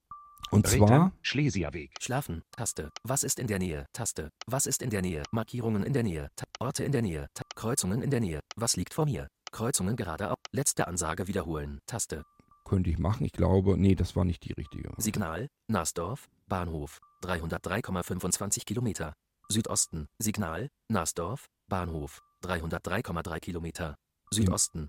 [0.55, 1.91] Und Rettern, zwar, Schlesierweg.
[2.01, 2.43] Schlafen.
[2.53, 2.91] Taste.
[3.03, 3.87] Was ist in der Nähe?
[3.93, 4.31] Taste.
[4.47, 5.25] Was ist in der Nähe?
[5.33, 6.29] Markierungen in der Nähe.
[6.37, 7.27] Ta Orte in der Nähe.
[7.35, 8.41] Ta Kreuzungen in der Nähe.
[8.57, 9.27] Was liegt vor mir?
[9.51, 10.37] Kreuzungen geradeaus.
[10.53, 11.81] Letzte Ansage wiederholen.
[11.87, 12.23] Taste.
[12.65, 13.25] könnte ich machen.
[13.25, 14.91] Ich glaube, nee, das war nicht die richtige.
[14.97, 15.49] Signal.
[15.69, 16.29] Nasdorf.
[16.47, 17.01] Bahnhof.
[17.25, 19.15] 303,25 Kilometer.
[19.49, 20.07] Südosten.
[20.19, 20.69] Signal.
[20.89, 21.47] Nasdorf.
[21.69, 22.21] Bahnhof.
[22.45, 23.97] 303,3 Kilometer.
[24.31, 24.89] Südosten.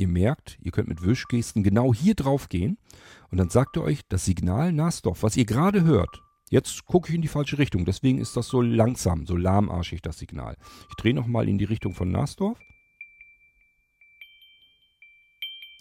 [0.00, 2.78] Ihr merkt, ihr könnt mit Wischgesten genau hier drauf gehen
[3.32, 6.22] und dann sagt ihr euch das Signal Nasdorf, was ihr gerade hört.
[6.50, 10.18] Jetzt gucke ich in die falsche Richtung, deswegen ist das so langsam, so lahmarschig das
[10.18, 10.56] Signal.
[10.88, 12.58] Ich drehe nochmal in die Richtung von Nasdorf.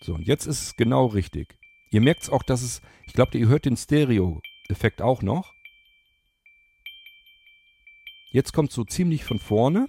[0.01, 1.55] So, und jetzt ist es genau richtig.
[1.91, 5.53] Ihr merkt es auch, dass es, ich glaube, ihr hört den Stereo-Effekt auch noch.
[8.31, 9.87] Jetzt kommt so ziemlich von vorne.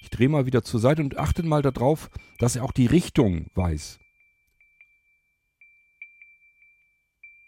[0.00, 3.46] Ich drehe mal wieder zur Seite und achtet mal darauf, dass er auch die Richtung
[3.54, 3.98] weiß.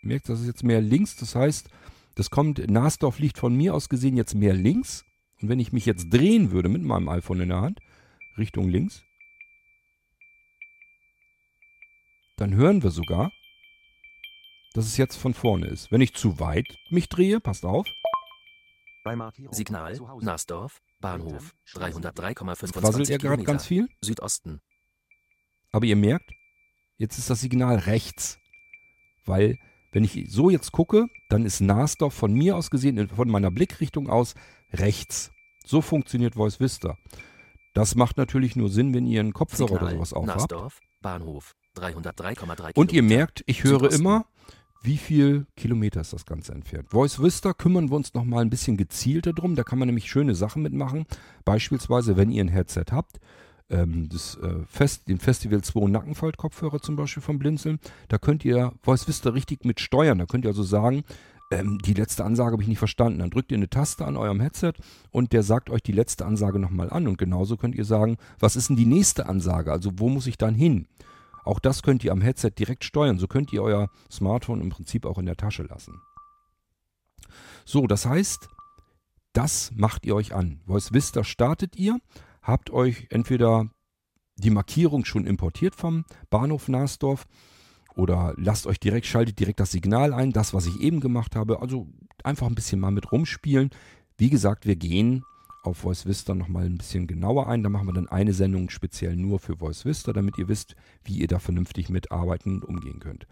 [0.03, 1.68] Merkt, das ist jetzt mehr links, das heißt,
[2.14, 5.05] das kommt, Nasdorf liegt von mir aus gesehen jetzt mehr links.
[5.40, 7.80] Und wenn ich mich jetzt drehen würde mit meinem iPhone in der Hand,
[8.36, 9.05] Richtung links,
[12.36, 13.30] dann hören wir sogar,
[14.74, 15.90] dass es jetzt von vorne ist.
[15.90, 17.86] Wenn ich zu weit mich drehe, passt auf.
[19.51, 19.99] Signal.
[20.20, 23.88] Nasdorf, Bahnhof, 303,25 Quasselt ihr gerade ganz viel?
[24.03, 24.61] Südosten.
[25.70, 26.30] Aber ihr merkt,
[26.96, 28.38] jetzt ist das Signal rechts.
[29.24, 29.59] Weil,
[29.92, 34.09] wenn ich so jetzt gucke, dann ist Nasdorf von mir aus gesehen, von meiner Blickrichtung
[34.09, 34.34] aus,
[34.72, 35.30] rechts.
[35.64, 36.96] So funktioniert Voice Vista.
[37.74, 40.38] Das macht natürlich nur Sinn, wenn ihr einen Kopfhörer oder Signal, sowas aufhabt.
[40.40, 44.01] Nasdorf, Bahnhof, 303,3 Und ihr merkt, ich höre Südosten.
[44.01, 44.26] immer,
[44.82, 46.90] wie viel Kilometer ist das Ganze entfernt.
[46.90, 49.56] Voice Vista kümmern wir uns nochmal ein bisschen gezielter drum.
[49.56, 51.06] Da kann man nämlich schöne Sachen mitmachen.
[51.44, 53.18] Beispielsweise, wenn ihr ein Headset habt,
[53.70, 58.72] ähm, das, äh, Fest, den Festival 2 Nackenfalt-Kopfhörer zum Beispiel vom Blinzeln, da könnt ihr
[58.82, 60.18] Voice Vista richtig mit steuern.
[60.18, 61.04] Da könnt ihr also sagen,
[61.50, 63.18] ähm, die letzte Ansage habe ich nicht verstanden.
[63.20, 64.74] Dann drückt ihr eine Taste an eurem Headset
[65.10, 67.08] und der sagt euch die letzte Ansage nochmal an.
[67.08, 69.72] Und genauso könnt ihr sagen, was ist denn die nächste Ansage?
[69.72, 70.86] Also wo muss ich dann hin?
[71.45, 73.18] Auch das könnt ihr am Headset direkt steuern.
[73.18, 76.01] So könnt ihr euer Smartphone im Prinzip auch in der Tasche lassen.
[77.64, 78.49] So, das heißt,
[79.32, 80.61] das macht ihr euch an.
[80.66, 81.99] Voice Vista startet ihr,
[82.43, 83.70] habt euch entweder
[84.36, 87.26] die Markierung schon importiert vom Bahnhof Nasdorf
[87.95, 91.61] oder lasst euch direkt, schaltet direkt das Signal ein, das, was ich eben gemacht habe.
[91.61, 91.89] Also
[92.22, 93.70] einfach ein bisschen mal mit rumspielen.
[94.16, 95.24] Wie gesagt, wir gehen
[95.62, 97.62] auf Voice Vista nochmal ein bisschen genauer ein.
[97.62, 101.18] Da machen wir dann eine Sendung speziell nur für Voice Vista, damit ihr wisst, wie
[101.18, 103.26] ihr da vernünftig mitarbeiten und umgehen könnt.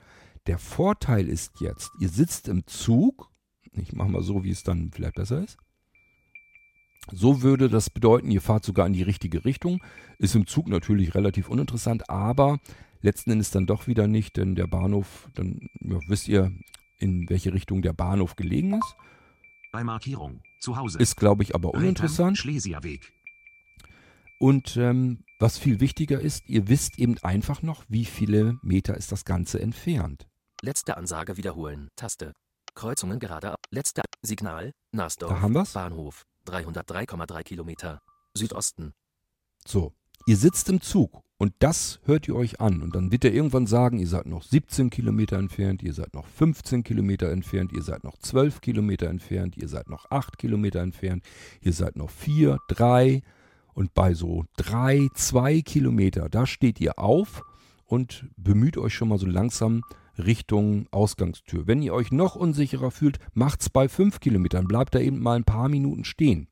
[0.46, 3.30] Der Vorteil ist jetzt, ihr sitzt im Zug.
[3.72, 5.58] Ich mache mal so, wie es dann vielleicht besser ist.
[7.12, 9.82] So würde das bedeuten, ihr fahrt sogar in die richtige Richtung.
[10.18, 12.58] Ist im Zug natürlich relativ uninteressant, aber
[13.00, 16.52] letzten Endes dann doch wieder nicht, denn der Bahnhof, dann ja, wisst ihr,
[16.98, 18.96] in welche Richtung der Bahnhof gelegen ist.
[19.76, 20.40] Bei Markierung.
[20.58, 20.98] Zu Hause.
[20.98, 22.38] Ist, glaube ich, aber uninteressant.
[22.38, 23.12] Schlesierweg.
[24.38, 29.12] Und ähm, was viel wichtiger ist, ihr wisst eben einfach noch, wie viele Meter ist
[29.12, 30.26] das Ganze entfernt.
[30.62, 31.88] Letzte Ansage wiederholen.
[31.94, 32.32] Taste.
[32.74, 33.58] Kreuzungen gerade ab.
[33.70, 34.72] Letzte Signal.
[34.92, 35.30] Nasdorf.
[35.30, 35.74] Da haben wir's.
[35.74, 36.24] Bahnhof.
[36.46, 38.00] 303,3 Kilometer.
[38.32, 38.94] Südosten.
[39.66, 39.92] So,
[40.24, 42.80] ihr sitzt im Zug und das hört ihr euch an.
[42.82, 46.26] Und dann wird er irgendwann sagen, ihr seid noch 17 Kilometer entfernt, ihr seid noch
[46.26, 51.24] 15 Kilometer entfernt, ihr seid noch 12 Kilometer entfernt, ihr seid noch 8 Kilometer entfernt,
[51.60, 53.22] ihr seid noch 4, 3
[53.74, 57.42] und bei so 3, 2 Kilometer, da steht ihr auf
[57.84, 59.82] und bemüht euch schon mal so langsam
[60.18, 61.66] Richtung Ausgangstür.
[61.66, 65.44] Wenn ihr euch noch unsicherer fühlt, macht's bei 5 Kilometern, bleibt da eben mal ein
[65.44, 66.48] paar Minuten stehen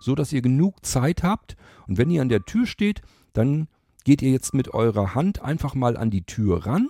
[0.00, 1.56] so dass ihr genug Zeit habt.
[1.86, 3.02] Und wenn ihr an der Tür steht,
[3.32, 3.68] dann
[4.08, 6.88] geht ihr jetzt mit eurer Hand einfach mal an die Tür ran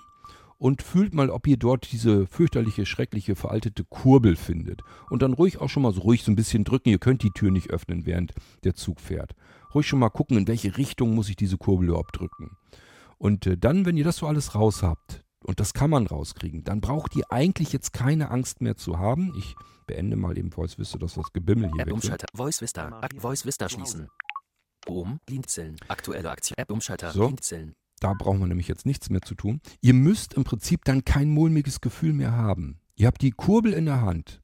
[0.57, 4.83] und fühlt mal, ob ihr dort diese fürchterliche, schreckliche, veraltete Kurbel findet.
[5.11, 6.91] Und dann ruhig auch schon mal so ruhig so ein bisschen drücken.
[6.91, 9.35] Ihr könnt die Tür nicht öffnen, während der Zug fährt.
[9.75, 12.57] Ruhig schon mal gucken, in welche Richtung muss ich diese Kurbel überhaupt drücken.
[13.19, 16.63] Und äh, dann, wenn ihr das so alles raus habt, und das kann man rauskriegen,
[16.63, 19.33] dann braucht ihr eigentlich jetzt keine Angst mehr zu haben.
[19.37, 19.57] Ich
[19.89, 22.05] beende mal eben Voice Vista, dass das Gebimmel hier App weg ist.
[22.05, 22.27] Umschalter.
[22.33, 23.01] Voice Vista.
[23.19, 24.07] Voice Vista schließen.
[24.89, 25.21] Boom.
[25.27, 25.77] Blinzeln.
[25.89, 26.57] Aktuelle Aktion.
[26.57, 27.13] App Umschalter.
[27.13, 27.27] So.
[27.27, 27.75] Blinzeln.
[28.01, 29.61] Da brauchen wir nämlich jetzt nichts mehr zu tun.
[29.83, 32.81] Ihr müsst im Prinzip dann kein mulmiges Gefühl mehr haben.
[32.97, 34.41] Ihr habt die Kurbel in der Hand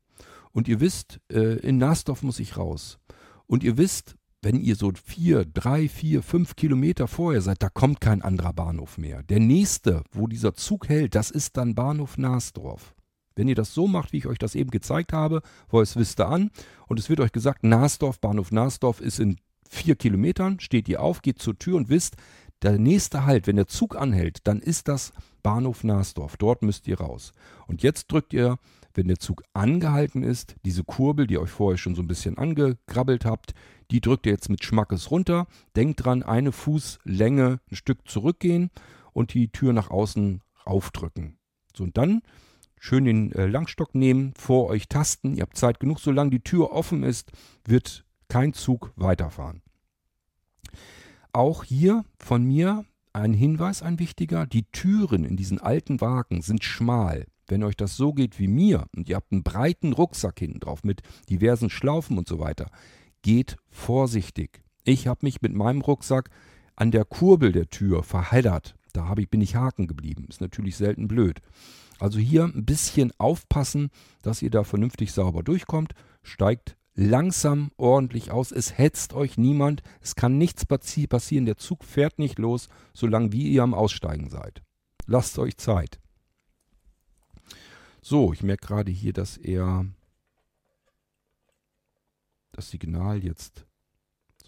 [0.53, 2.99] und ihr wisst, äh, in Nasdorf muss ich raus.
[3.47, 8.03] Und ihr wisst, wenn ihr so vier, drei, vier, fünf Kilometer vorher seid, da kommt
[8.03, 9.23] kein anderer Bahnhof mehr.
[9.23, 12.95] Der nächste, wo dieser Zug hält, das ist dann Bahnhof Nasdorf.
[13.35, 16.51] Wenn ihr das so macht, wie ich euch das eben gezeigt habe, Voice Vista an
[16.87, 19.39] und es wird euch gesagt, Nasdorf, Bahnhof Nasdorf ist in
[19.69, 22.17] vier Kilometern, steht ihr auf, geht zur Tür und wisst,
[22.63, 25.13] der nächste Halt, wenn der Zug anhält, dann ist das
[25.43, 26.37] Bahnhof Nasdorf.
[26.37, 27.33] Dort müsst ihr raus.
[27.67, 28.59] Und jetzt drückt ihr,
[28.95, 32.39] wenn der Zug angehalten ist, diese Kurbel, die ihr euch vorher schon so ein bisschen
[32.39, 33.53] angegrabbelt habt,
[33.91, 35.47] die drückt ihr jetzt mit Schmackes runter.
[35.77, 38.71] Denkt dran, eine Fußlänge ein Stück zurückgehen
[39.13, 41.37] und die Tür nach außen aufdrücken.
[41.77, 42.23] So, und dann
[42.79, 45.35] schön den äh, Langstock nehmen, vor euch tasten.
[45.35, 47.33] Ihr habt Zeit genug, solange die Tür offen ist,
[47.67, 49.64] wird kein Zug weiterfahren.
[51.35, 54.47] Auch hier von mir ein Hinweis, ein wichtiger.
[54.47, 57.27] Die Türen in diesen alten Wagen sind schmal.
[57.49, 60.85] Wenn euch das so geht wie mir und ihr habt einen breiten Rucksack hinten drauf
[60.85, 62.71] mit diversen Schlaufen und so weiter,
[63.23, 64.63] geht vorsichtig.
[64.85, 66.31] Ich habe mich mit meinem Rucksack
[66.77, 68.77] an der Kurbel der Tür verheddert.
[68.93, 70.27] Da ich, bin ich haken geblieben.
[70.29, 71.41] Ist natürlich selten blöd.
[71.99, 73.91] Also hier ein bisschen aufpassen,
[74.23, 75.95] dass ihr da vernünftig sauber durchkommt.
[76.23, 78.53] Steigt langsam ordentlich aus.
[78.53, 79.83] Es hetzt euch niemand.
[80.01, 81.47] Es kann nichts passi passieren.
[81.47, 84.63] Der Zug fährt nicht los, solange wie ihr am Aussteigen seid.
[85.07, 86.01] Lasst euch Zeit.
[88.01, 89.87] So, ich merke gerade hier, dass er
[92.53, 93.67] das Signal jetzt.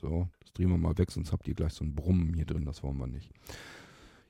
[0.01, 2.64] So, das drehen wir mal weg, sonst habt ihr gleich so ein Brummen hier drin.
[2.64, 3.32] Das wollen wir nicht.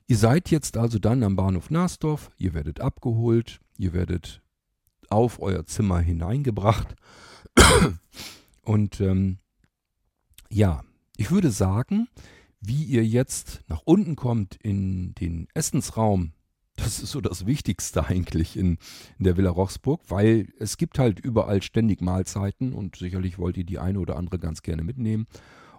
[0.07, 2.31] Ihr seid jetzt also dann am Bahnhof Nasdorf.
[2.39, 3.61] Ihr werdet abgeholt.
[3.77, 4.43] Ihr werdet
[5.09, 6.95] auf euer Zimmer hineingebracht.
[8.63, 9.39] Und ähm,
[10.51, 10.83] ja,
[11.17, 12.09] ich würde sagen,
[12.61, 16.33] wie ihr jetzt nach unten kommt in den Essensraum,
[16.77, 18.79] das ist so das Wichtigste eigentlich in,
[19.19, 23.65] in der Villa Rochsburg, weil es gibt halt überall ständig Mahlzeiten und sicherlich wollt ihr
[23.65, 25.27] die eine oder andere ganz gerne mitnehmen.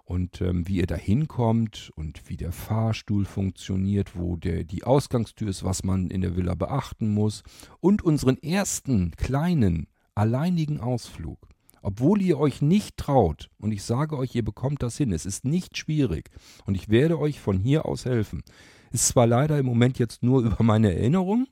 [0.04, 5.50] Und ähm, wie ihr da hinkommt und wie der Fahrstuhl funktioniert, wo der, die Ausgangstür
[5.50, 7.42] ist, was man in der Villa beachten muss.
[7.80, 11.46] Und unseren ersten kleinen, alleinigen Ausflug.
[11.82, 15.44] Obwohl ihr euch nicht traut, und ich sage euch, ihr bekommt das hin, es ist
[15.44, 16.30] nicht schwierig
[16.66, 18.42] und ich werde euch von hier aus helfen.
[18.90, 21.46] Ist zwar leider im Moment jetzt nur über meine Erinnerung,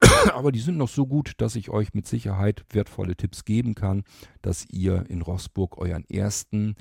[0.34, 4.04] aber die sind noch so gut, dass ich euch mit Sicherheit wertvolle Tipps geben kann,
[4.42, 6.76] dass ihr in Rossburg euren ersten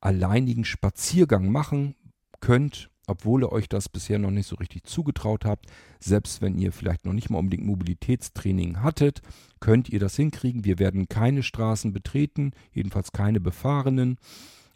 [0.00, 1.94] alleinigen Spaziergang machen
[2.40, 5.66] könnt, obwohl ihr euch das bisher noch nicht so richtig zugetraut habt.
[6.00, 9.22] Selbst wenn ihr vielleicht noch nicht mal unbedingt Mobilitätstraining hattet,
[9.60, 10.64] könnt ihr das hinkriegen.
[10.64, 14.18] Wir werden keine Straßen betreten, jedenfalls keine befahrenen.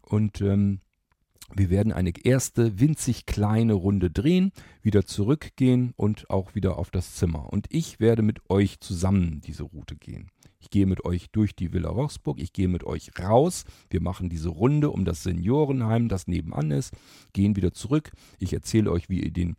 [0.03, 0.81] Und ähm,
[1.55, 7.15] wir werden eine erste winzig kleine Runde drehen, wieder zurückgehen und auch wieder auf das
[7.15, 7.53] Zimmer.
[7.53, 10.31] Und ich werde mit euch zusammen diese Route gehen.
[10.67, 13.67] Ich gehe mit euch durch die Villa Rochsburg, ich gehe mit euch raus.
[13.89, 16.93] Wir machen diese Runde um das Seniorenheim, das nebenan ist,
[17.33, 18.11] gehen wieder zurück.
[18.41, 19.55] Ich erzähle euch, wie ihr den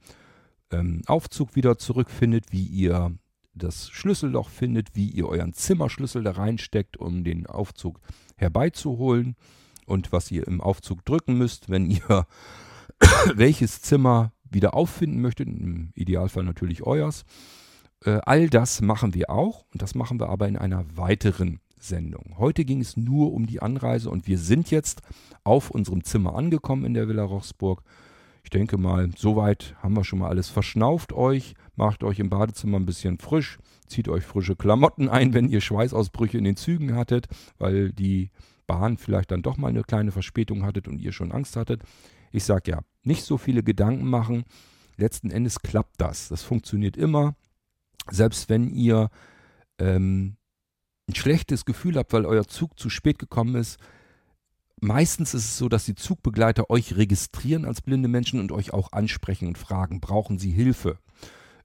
[0.69, 3.17] ähm, Aufzug wieder zurückfindet, wie ihr
[3.53, 8.01] das Schlüsselloch findet, wie ihr euren Zimmerschlüssel da reinsteckt, um den Aufzug
[8.35, 9.38] herbeizuholen
[9.85, 12.27] und was ihr im Aufzug drücken müsst, wenn ihr
[13.34, 15.47] welches Zimmer wieder auffinden möchtet.
[15.47, 17.23] Im Idealfall natürlich euers.
[18.06, 22.36] Äh, all das machen wir auch und das machen wir aber in einer weiteren Sendung.
[22.38, 25.02] Heute ging es nur um die Anreise und wir sind jetzt
[25.44, 27.84] auf unserem Zimmer angekommen in der Villa Rochsburg.
[28.44, 32.80] Ich denke mal, soweit haben wir schon mal alles verschnauft euch, macht euch im Badezimmer
[32.80, 37.28] ein bisschen frisch, zieht euch frische Klamotten ein, wenn ihr Schweißausbrüche in den Zügen hattet,
[37.57, 38.32] weil die
[38.65, 41.82] Bahn vielleicht dann doch mal eine kleine Verspätung hattet und ihr schon Angst hattet.
[42.32, 44.44] Ich sage ja, nicht so viele Gedanken machen.
[44.98, 46.30] Letzten Endes klappt das.
[46.30, 47.36] Das funktioniert immer
[48.11, 49.09] selbst wenn ihr
[49.79, 50.38] ähm,
[51.09, 53.79] ein schlechtes Gefühl habt, weil euer Zug zu spät gekommen ist,
[54.79, 58.91] meistens ist es so, dass die Zugbegleiter euch registrieren als blinde Menschen und euch auch
[58.91, 60.99] ansprechen und fragen, brauchen Sie Hilfe?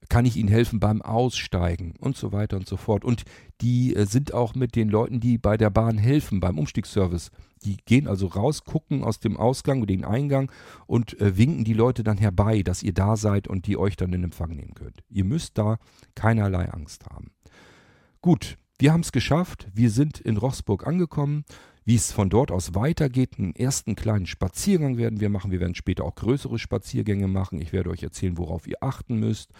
[0.08, 3.04] kann ich Ihnen helfen beim Aussteigen und so weiter und so fort.
[3.04, 3.24] Und
[3.60, 7.30] die äh, sind auch mit den Leuten, die bei der Bahn helfen, beim Umstiegsservice.
[7.64, 10.50] Die gehen also raus, gucken aus dem Ausgang, den Eingang
[10.86, 14.12] und äh, winken die Leute dann herbei, dass ihr da seid und die euch dann
[14.12, 15.02] in Empfang nehmen könnt.
[15.08, 15.78] Ihr müsst da
[16.14, 17.30] keinerlei Angst haben.
[18.20, 19.68] Gut, wir haben es geschafft.
[19.72, 21.44] Wir sind in Rochsburg angekommen.
[21.84, 25.50] Wie es von dort aus weitergeht, einen ersten kleinen Spaziergang werden wir machen.
[25.50, 27.60] Wir werden später auch größere Spaziergänge machen.
[27.60, 29.50] Ich werde euch erzählen, worauf ihr achten müsst.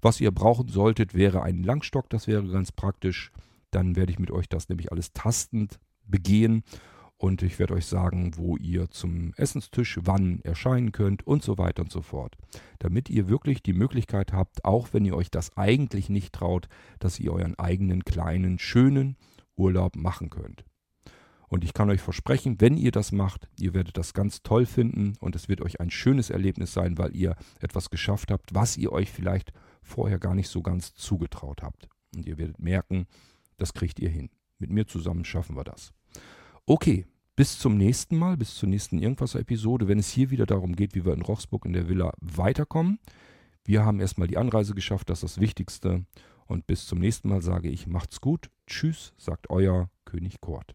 [0.00, 3.30] Was ihr brauchen solltet, wäre ein Langstock, das wäre ganz praktisch.
[3.70, 6.64] Dann werde ich mit euch das nämlich alles tastend begehen
[7.18, 11.82] und ich werde euch sagen, wo ihr zum Essenstisch wann erscheinen könnt und so weiter
[11.82, 12.36] und so fort.
[12.78, 16.68] Damit ihr wirklich die Möglichkeit habt, auch wenn ihr euch das eigentlich nicht traut,
[17.00, 19.16] dass ihr euren eigenen kleinen, schönen
[19.56, 20.64] Urlaub machen könnt.
[21.48, 25.14] Und ich kann euch versprechen, wenn ihr das macht, ihr werdet das ganz toll finden
[25.18, 28.92] und es wird euch ein schönes Erlebnis sein, weil ihr etwas geschafft habt, was ihr
[28.92, 31.88] euch vielleicht vorher gar nicht so ganz zugetraut habt.
[32.14, 33.06] Und ihr werdet merken,
[33.56, 34.30] das kriegt ihr hin.
[34.58, 35.92] Mit mir zusammen schaffen wir das.
[36.70, 40.94] Okay, bis zum nächsten Mal, bis zur nächsten Irgendwas-Episode, wenn es hier wieder darum geht,
[40.94, 42.98] wie wir in Rochsburg in der Villa weiterkommen.
[43.64, 46.04] Wir haben erstmal die Anreise geschafft, das ist das Wichtigste.
[46.44, 48.50] Und bis zum nächsten Mal sage ich, macht's gut.
[48.66, 50.74] Tschüss, sagt euer König Kort.